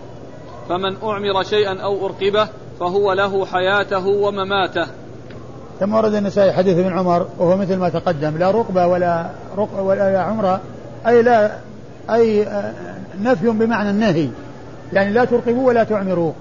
فمن 0.69 0.97
أعمر 1.03 1.43
شيئا 1.43 1.81
أو 1.81 2.05
أرقبه 2.05 2.47
فهو 2.79 3.13
له 3.13 3.45
حياته 3.45 4.07
ومماته. 4.07 4.87
ثم 5.79 5.93
ورد 5.93 6.13
النسائي 6.13 6.53
حديث 6.53 6.77
ابن 6.77 6.97
عمر 6.97 7.27
وهو 7.37 7.57
مثل 7.57 7.77
ما 7.77 7.89
تقدم 7.89 8.37
لا 8.37 8.51
رقبة 8.51 8.87
ولا 8.87 9.29
رق 9.57 9.79
ولا 9.81 10.21
عمرة 10.21 10.61
أي 11.07 11.21
لا 11.21 11.51
أي 12.09 12.47
نفي 13.21 13.49
بمعنى 13.49 13.89
النهي 13.89 14.29
يعني 14.93 15.13
لا 15.13 15.25
ترقبوا 15.25 15.67
ولا 15.67 15.83
تعمروا. 15.83 16.31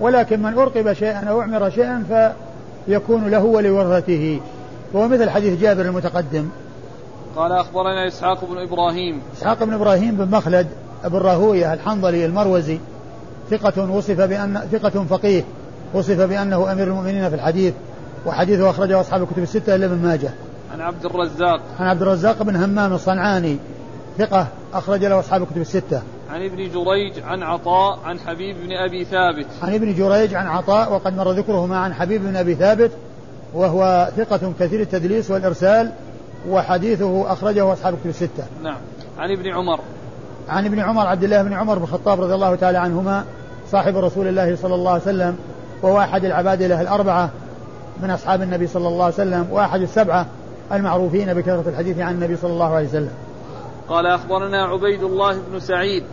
ولكن 0.00 0.42
من 0.42 0.58
أرقب 0.58 0.92
شيئا 0.92 1.24
أو 1.28 1.40
أعمر 1.40 1.70
شيئا 1.70 2.32
فيكون 2.86 3.28
له 3.28 3.44
ولورثته. 3.44 4.40
وهو 4.92 5.08
مثل 5.08 5.30
حديث 5.30 5.60
جابر 5.60 5.82
المتقدم. 5.82 6.48
قال 7.36 7.52
أخبرنا 7.52 8.08
إسحاق 8.08 8.44
بن 8.44 8.58
إبراهيم. 8.58 9.20
إسحاق 9.36 9.64
بن 9.64 9.72
إبراهيم 9.72 10.16
بن 10.16 10.36
مخلد 10.36 10.66
بن 11.04 11.18
راهوية 11.18 11.74
الحنظلي 11.74 12.26
المروزي 12.26 12.78
ثقة 13.50 13.90
وصف 13.90 14.20
بأن 14.20 14.68
ثقة 14.72 15.04
فقيه 15.04 15.44
وصف 15.94 16.20
بأنه 16.20 16.72
أمير 16.72 16.86
المؤمنين 16.86 17.28
في 17.28 17.34
الحديث 17.34 17.74
وحديثه 18.26 18.70
أخرجه 18.70 19.00
أصحاب 19.00 19.22
الكتب 19.22 19.42
الستة 19.42 19.74
إلا 19.74 19.86
ابن 19.86 19.96
ماجه. 19.96 20.30
عن 20.72 20.80
عبد 20.80 21.04
الرزاق. 21.04 21.60
عن 21.80 21.86
عبد 21.86 22.02
الرزاق 22.02 22.42
بن 22.42 22.56
همام 22.56 22.92
الصنعاني 22.92 23.56
ثقة 24.18 24.46
أخرج 24.74 25.04
له 25.04 25.20
أصحاب 25.20 25.42
الكتب 25.42 25.60
الستة. 25.60 26.02
عن 26.30 26.44
ابن 26.44 26.56
جريج 26.56 27.12
عن 27.24 27.42
عطاء 27.42 27.98
عن 28.04 28.18
حبيب 28.18 28.56
بن 28.56 28.72
أبي 28.72 29.04
ثابت. 29.04 29.46
عن 29.62 29.74
ابن 29.74 29.94
جريج 29.94 30.34
عن 30.34 30.46
عطاء 30.46 30.92
وقد 30.92 31.16
مر 31.16 31.32
ذكرهما 31.32 31.76
عن 31.76 31.94
حبيب 31.94 32.22
بن 32.22 32.36
أبي 32.36 32.54
ثابت 32.54 32.90
وهو 33.54 34.08
ثقة 34.16 34.52
كثير 34.60 34.80
التدليس 34.80 35.30
والإرسال 35.30 35.92
وحديثه 36.48 37.32
أخرجه 37.32 37.72
أصحاب 37.72 37.94
الكتب 37.94 38.10
الستة. 38.10 38.44
نعم. 38.62 38.76
عن 39.18 39.30
ابن 39.30 39.48
عمر. 39.48 39.80
عن 40.48 40.64
ابن 40.64 40.80
عمر 40.80 41.06
عبد 41.06 41.24
الله 41.24 41.42
بن 41.42 41.52
عمر 41.52 41.78
بن 41.78 41.84
الخطاب 41.84 42.20
رضي 42.20 42.34
الله 42.34 42.54
تعالى 42.54 42.78
عنهما 42.78 43.24
صاحب 43.70 43.96
رسول 43.96 44.28
الله 44.28 44.56
صلى 44.56 44.74
الله 44.74 44.90
عليه 44.90 45.02
وسلم 45.02 45.36
وهو 45.82 46.00
أحد 46.00 46.24
العباد 46.24 46.62
له 46.62 46.80
الأربعة 46.80 47.30
من 48.02 48.10
أصحاب 48.10 48.42
النبي 48.42 48.66
صلى 48.66 48.88
الله 48.88 49.04
عليه 49.04 49.14
وسلم 49.14 49.46
وأحد 49.50 49.80
السبعة 49.80 50.26
المعروفين 50.72 51.34
بكثرة 51.34 51.64
الحديث 51.66 51.98
عن 51.98 52.14
النبي 52.14 52.36
صلى 52.36 52.52
الله 52.52 52.74
عليه 52.74 52.88
وسلم. 52.88 53.12
قال 53.88 54.06
أخبرنا 54.06 54.64
عبيد 54.64 55.02
الله 55.02 55.38
بن 55.52 55.60
سعيد 55.60 56.04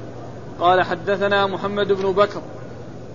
قال 0.60 0.82
حدثنا 0.82 1.48
محمد 1.48 1.91
بن 1.91 2.12
بكر 2.12 2.41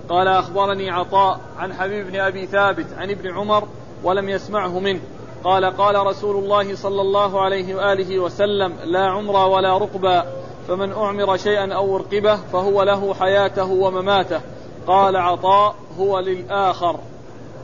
قال 0.09 0.29
أخبرني 0.29 0.91
عطاء 0.91 1.41
عن 1.59 1.73
حبيب 1.73 2.07
بن 2.07 2.21
أبي 2.21 2.47
ثابت 2.47 2.87
عن 2.99 3.11
ابن 3.11 3.31
عمر 3.31 3.65
ولم 4.05 4.29
يسمعه 4.29 4.79
منه. 4.79 5.01
قال 5.45 5.65
قال 5.65 6.07
رسول 6.07 6.45
الله 6.45 6.77
صلى 6.77 7.01
الله 7.01 7.41
عليه 7.41 7.75
وآله 7.75 8.19
وسلم 8.19 8.73
لا 8.85 9.07
عمر 9.07 9.49
ولا 9.49 9.79
رقبا 9.79 10.25
فمن 10.69 10.93
أعمر 10.93 11.37
شيئا 11.37 11.75
أو 11.75 11.97
أرقبه 11.97 12.37
فهو 12.53 12.83
له 12.83 13.15
حياته 13.15 13.71
ومماته. 13.71 14.41
قال 14.87 15.17
عطاء 15.17 15.75
هو 15.99 16.19
للآخر. 16.19 16.97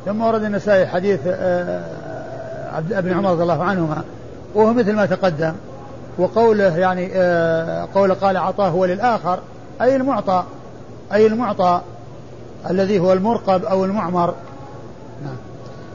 ثم 0.06 0.22
ورد 0.22 0.42
النسائي 0.42 0.86
حديث 0.86 1.20
آه، 1.26 1.84
عبد 2.72 2.92
ابن 2.92 3.12
عمر 3.12 3.30
رضي 3.30 3.42
الله 3.42 3.64
عنهما 3.64 4.02
وهو 4.54 4.72
مثل 4.72 4.92
ما 4.92 5.06
تقدم 5.06 5.52
وقوله 6.18 6.78
يعني 6.78 7.10
آه، 7.14 7.88
قول 7.94 8.14
قال 8.14 8.36
عطاء 8.36 8.70
هو 8.70 8.84
للآخر 8.84 9.38
أي 9.80 9.96
المعطى 9.96 10.44
أي 11.12 11.26
المعطى 11.26 11.80
الذي 12.70 12.98
هو 12.98 13.12
المرقب 13.12 13.64
أو 13.64 13.84
المعمر. 13.84 14.34
نعم. 15.24 15.36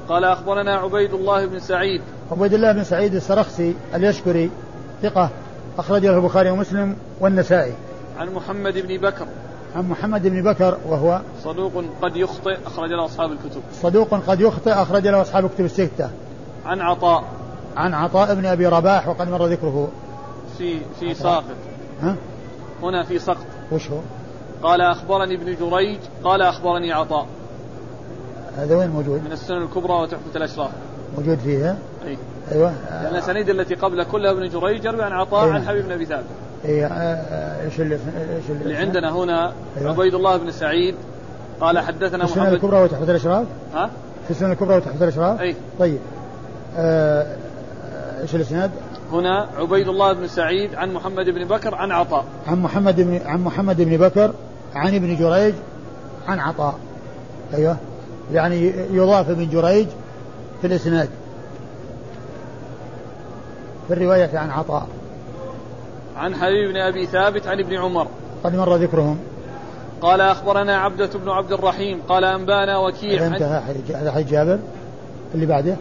قال 0.09 0.23
أخبرنا 0.23 0.75
عبيد 0.75 1.13
الله 1.13 1.45
بن 1.45 1.59
سعيد. 1.59 2.01
عبيد 2.31 2.53
الله 2.53 2.71
بن 2.71 2.83
سعيد 2.83 3.15
السرخسي 3.15 3.75
اليشكري 3.95 4.49
ثقة 5.01 5.29
أخرج 5.77 6.05
له 6.05 6.17
البخاري 6.17 6.49
ومسلم 6.49 6.95
والنسائي. 7.19 7.73
عن 8.17 8.33
محمد 8.33 8.73
بن 8.73 8.97
بكر. 8.97 9.25
عن 9.75 9.89
محمد 9.89 10.27
بن 10.27 10.43
بكر 10.43 10.77
وهو 10.87 11.21
صدوق 11.43 11.83
قد 12.01 12.15
يخطئ 12.15 12.57
أخرج 12.65 12.89
له 12.89 13.05
أصحاب 13.05 13.31
الكتب. 13.31 13.61
صدوق 13.81 14.13
قد 14.27 14.41
يخطئ 14.41 14.71
أخرج 14.71 15.07
له 15.07 15.21
أصحاب 15.21 15.45
الكتب 15.45 15.65
الستة. 15.65 16.09
عن 16.65 16.81
عطاء. 16.81 17.23
عن 17.77 17.93
عطاء 17.93 18.35
بن 18.35 18.45
أبي 18.45 18.67
رباح 18.67 19.07
وقد 19.07 19.29
مر 19.29 19.45
ذكره. 19.45 19.87
في 20.57 20.79
في 20.99 21.13
ساقط. 21.13 21.43
ها؟ 22.01 22.15
هنا 22.83 23.03
في 23.03 23.19
سقط. 23.19 23.45
وش 23.71 23.91
هو؟ 23.91 23.99
قال 24.63 24.81
أخبرني 24.81 25.35
ابن 25.35 25.55
جريج 25.55 25.99
قال 26.23 26.41
أخبرني 26.41 26.93
عطاء 26.93 27.27
هذا 28.57 28.75
وين 28.75 28.89
موجود؟ 28.89 29.21
من 29.25 29.31
السنن 29.31 29.61
الكبرى 29.61 29.93
وتحفة 29.93 30.35
الأشراف 30.35 30.71
موجود 31.17 31.37
فيها؟ 31.37 31.77
أي 32.05 32.17
أيوه 32.51 32.73
لأن 32.91 33.11
الاسانيد 33.11 33.49
التي 33.49 33.75
قبل 33.75 34.03
كلها 34.03 34.31
ابن 34.31 34.49
جريج 34.49 34.85
يروي 34.85 35.03
عن 35.03 35.11
عطاء 35.11 35.43
أيوة. 35.43 35.55
عن 35.55 35.67
حبيب 35.67 35.85
بن 35.85 35.91
أبي 35.91 36.05
ثابت. 36.05 36.25
اي 36.65 36.85
آه، 36.85 36.87
آه، 36.87 37.65
إيش 37.65 37.81
اللي 37.81 37.95
إيش 37.95 38.61
اللي, 38.61 38.75
عندنا 38.75 39.15
هنا 39.15 39.53
أيوة. 39.77 39.91
عبيد 39.91 40.13
الله 40.13 40.37
بن 40.37 40.51
سعيد 40.51 40.95
قال 41.61 41.79
حدثنا 41.79 42.23
محمد 42.23 42.37
السنن 42.37 42.53
الكبرى 42.53 42.83
وتحفة 42.83 43.11
الاشراف؟ 43.11 43.45
ها؟ 43.73 43.89
في 44.25 44.31
السنن 44.31 44.51
الكبرى 44.51 44.77
وتحفة 44.77 45.03
الاشراف؟ 45.03 45.41
اي 45.41 45.55
طيب 45.79 45.99
آه، 46.77 47.35
إيش 48.21 48.35
الإسناد؟ 48.35 48.71
هنا 49.13 49.47
عبيد 49.57 49.87
الله 49.87 50.13
بن 50.13 50.27
سعيد 50.27 50.75
عن 50.75 50.93
محمد 50.93 51.25
بن 51.25 51.45
بكر 51.47 51.75
عن 51.75 51.91
عطاء. 51.91 52.25
عن 52.47 52.61
محمد 52.61 53.01
بن 53.01 53.21
عن 53.25 53.43
محمد 53.43 53.81
بن 53.81 53.97
بكر 53.97 54.33
عن 54.75 54.95
ابن 54.95 55.15
جريج 55.15 55.53
عن 56.27 56.39
عطاء. 56.39 56.75
أيوه. 57.53 57.77
يعني 58.33 58.73
يضاف 58.91 59.29
ابن 59.29 59.49
جريج 59.49 59.87
في 60.61 60.67
الإسناد. 60.67 61.09
في 63.87 63.93
الرواية 63.93 64.37
عن 64.37 64.49
عطاء. 64.49 64.87
عن 66.17 66.35
حبيب 66.35 66.69
بن 66.69 66.77
أبي 66.77 67.05
ثابت 67.05 67.47
عن 67.47 67.59
ابن 67.59 67.77
عمر. 67.77 68.07
قد 68.43 68.55
مر 68.55 68.75
ذكرهم. 68.75 69.17
قال 70.01 70.21
أخبرنا 70.21 70.77
عبدة 70.77 71.09
بن 71.15 71.29
عبد 71.29 71.51
الرحيم. 71.51 72.01
قال 72.09 72.23
أنبانا 72.23 72.77
وكيع. 72.77 73.21
هذا 73.21 73.27
انتهى 73.27 73.61
هذا 73.95 74.11
حديث 74.11 74.29
جابر. 74.31 74.59
اللي 75.35 75.45
بعده؟ 75.45 75.75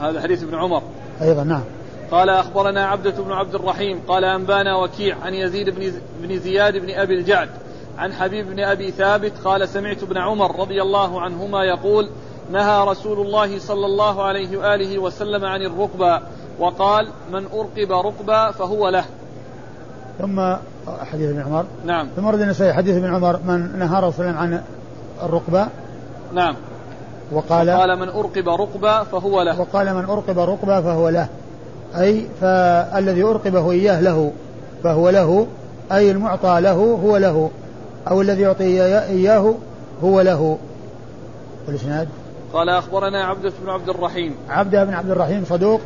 هذا 0.00 0.22
حديث 0.22 0.42
ابن 0.42 0.54
عمر. 0.54 0.82
أيضا 1.22 1.44
نعم. 1.44 1.62
قال 2.10 2.30
أخبرنا 2.30 2.86
عبدة 2.86 3.10
بن 3.10 3.32
عبد 3.32 3.54
الرحيم 3.54 4.00
قال 4.08 4.24
أنبانا 4.24 4.76
وكيع 4.76 5.16
عن 5.24 5.34
يزيد 5.34 5.70
بن, 5.70 5.92
بن 6.22 6.38
زياد 6.38 6.76
بن 6.76 6.90
أبي 6.90 7.14
الجعد 7.14 7.48
عن 7.98 8.12
حبيب 8.12 8.50
بن 8.50 8.60
أبي 8.60 8.90
ثابت 8.90 9.32
قال 9.44 9.68
سمعت 9.68 10.02
ابن 10.02 10.18
عمر 10.18 10.60
رضي 10.60 10.82
الله 10.82 11.20
عنهما 11.20 11.64
يقول 11.64 12.08
نهى 12.52 12.84
رسول 12.84 13.26
الله 13.26 13.58
صلى 13.58 13.86
الله 13.86 14.22
عليه 14.22 14.56
وآله 14.56 14.98
وسلم 14.98 15.44
عن 15.44 15.62
الركبة 15.62 16.20
وقال 16.58 17.08
من 17.32 17.46
أرقب 17.46 17.92
رقبا 17.92 18.50
فهو 18.50 18.88
له. 18.88 19.04
ثم 20.18 20.54
حديث 21.12 21.30
ابن 21.30 21.40
عمر. 21.40 21.64
نعم. 21.84 22.08
ثم 22.16 22.26
ورد 22.26 22.40
النسائي 22.40 22.72
حديث 22.72 22.96
ابن 22.96 23.14
عمر 23.14 23.40
من 23.44 23.78
نهى 23.78 24.02
رسول 24.02 24.26
الله 24.26 24.38
عن 24.38 24.62
الرقبة 25.22 25.68
نعم. 26.32 26.54
وقال 27.32 27.70
وقال 27.70 27.98
من 27.98 28.08
أرقب 28.08 28.48
رقبا 28.48 29.02
فهو 29.02 29.42
له. 29.42 29.60
وقال 29.60 29.94
من 29.94 30.04
أرقب 30.04 30.38
رقبا 30.38 30.80
فهو 30.80 31.08
له. 31.08 31.28
أي 32.00 32.26
فالذي 32.40 33.22
أرقبه 33.22 33.70
إياه 33.70 34.00
له 34.00 34.32
فهو 34.84 35.10
له 35.10 35.46
أي 35.92 36.10
المعطى 36.10 36.60
له 36.60 36.98
هو 37.04 37.16
له 37.16 37.50
أو 38.08 38.20
الذي 38.20 38.42
يعطي 38.42 38.64
إياه 38.64 39.54
هو 40.04 40.20
له. 40.20 40.58
والإسناد 41.66 42.08
قال 42.52 42.68
أخبرنا 42.68 43.24
عبدة 43.24 43.52
بن 43.62 43.70
عبد 43.70 43.88
الرحيم. 43.88 44.34
عبده 44.48 44.84
بن 44.84 44.94
عبد 44.94 45.10
الرحيم 45.10 45.44
صدوق 45.44 45.80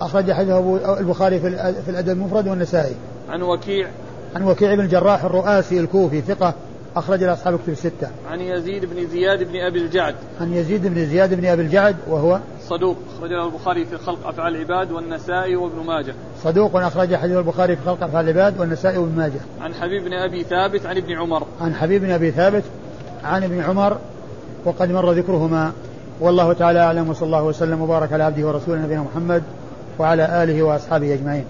أخرج 0.00 0.32
حديثه 0.32 0.98
البخاري 0.98 1.40
في 1.84 1.88
الأدب 1.88 2.08
المفرد 2.08 2.48
والنسائي. 2.48 2.94
عن 3.28 3.42
وكيع. 3.42 3.88
عن 4.36 4.42
وكيع 4.42 4.74
بن 4.74 4.80
الجراح 4.80 5.24
الرؤاسي 5.24 5.80
الكوفي 5.80 6.20
ثقة. 6.20 6.54
أخرج 6.96 7.24
لأصحاب 7.24 7.54
الكتب 7.54 7.72
الستة. 7.72 8.08
عن 8.30 8.40
يزيد 8.40 8.84
بن 8.84 9.06
زياد 9.06 9.42
بن 9.42 9.56
أبي 9.56 9.78
الجعد. 9.78 10.14
عن 10.40 10.52
يزيد 10.52 10.86
بن 10.86 11.06
زياد 11.06 11.34
بن 11.34 11.46
أبي 11.46 11.62
الجعد 11.62 11.96
وهو 12.08 12.40
صدوق 12.68 12.96
أخرج 13.16 13.30
له 13.30 13.46
البخاري 13.46 13.84
في 13.84 13.98
خلق 13.98 14.28
أفعال 14.28 14.56
العباد 14.56 14.92
والنسائي 14.92 15.56
وابن 15.56 15.86
ماجه. 15.86 16.14
صدوق 16.42 16.76
أخرج 16.76 17.14
حديث 17.14 17.36
البخاري 17.36 17.76
في 17.76 17.82
خلق 17.86 18.04
أفعال 18.04 18.28
العباد 18.28 18.60
والنسائي 18.60 18.98
وابن 18.98 19.16
ماجه. 19.16 19.40
عن 19.60 19.74
حبيب 19.74 20.04
بن 20.04 20.12
أبي 20.12 20.42
ثابت 20.42 20.86
عن 20.86 20.96
ابن 20.96 21.12
عمر. 21.12 21.46
عن 21.60 21.74
حبيب 21.74 22.02
بن 22.02 22.10
أبي 22.10 22.30
ثابت 22.30 22.62
عن 23.24 23.44
ابن 23.44 23.60
عمر 23.60 23.98
وقد 24.64 24.90
مر 24.90 25.12
ذكرهما 25.12 25.72
والله 26.20 26.52
تعالى 26.52 26.78
أعلم 26.78 27.08
وصلى 27.08 27.26
الله 27.26 27.42
وسلم 27.42 27.82
وبارك 27.82 28.12
على 28.12 28.24
عبده 28.24 28.46
ورسوله 28.46 28.82
نبينا 28.82 29.02
محمد 29.02 29.42
وعلى 29.98 30.42
آله 30.42 30.62
وأصحابه 30.62 31.14
أجمعين 31.14 31.44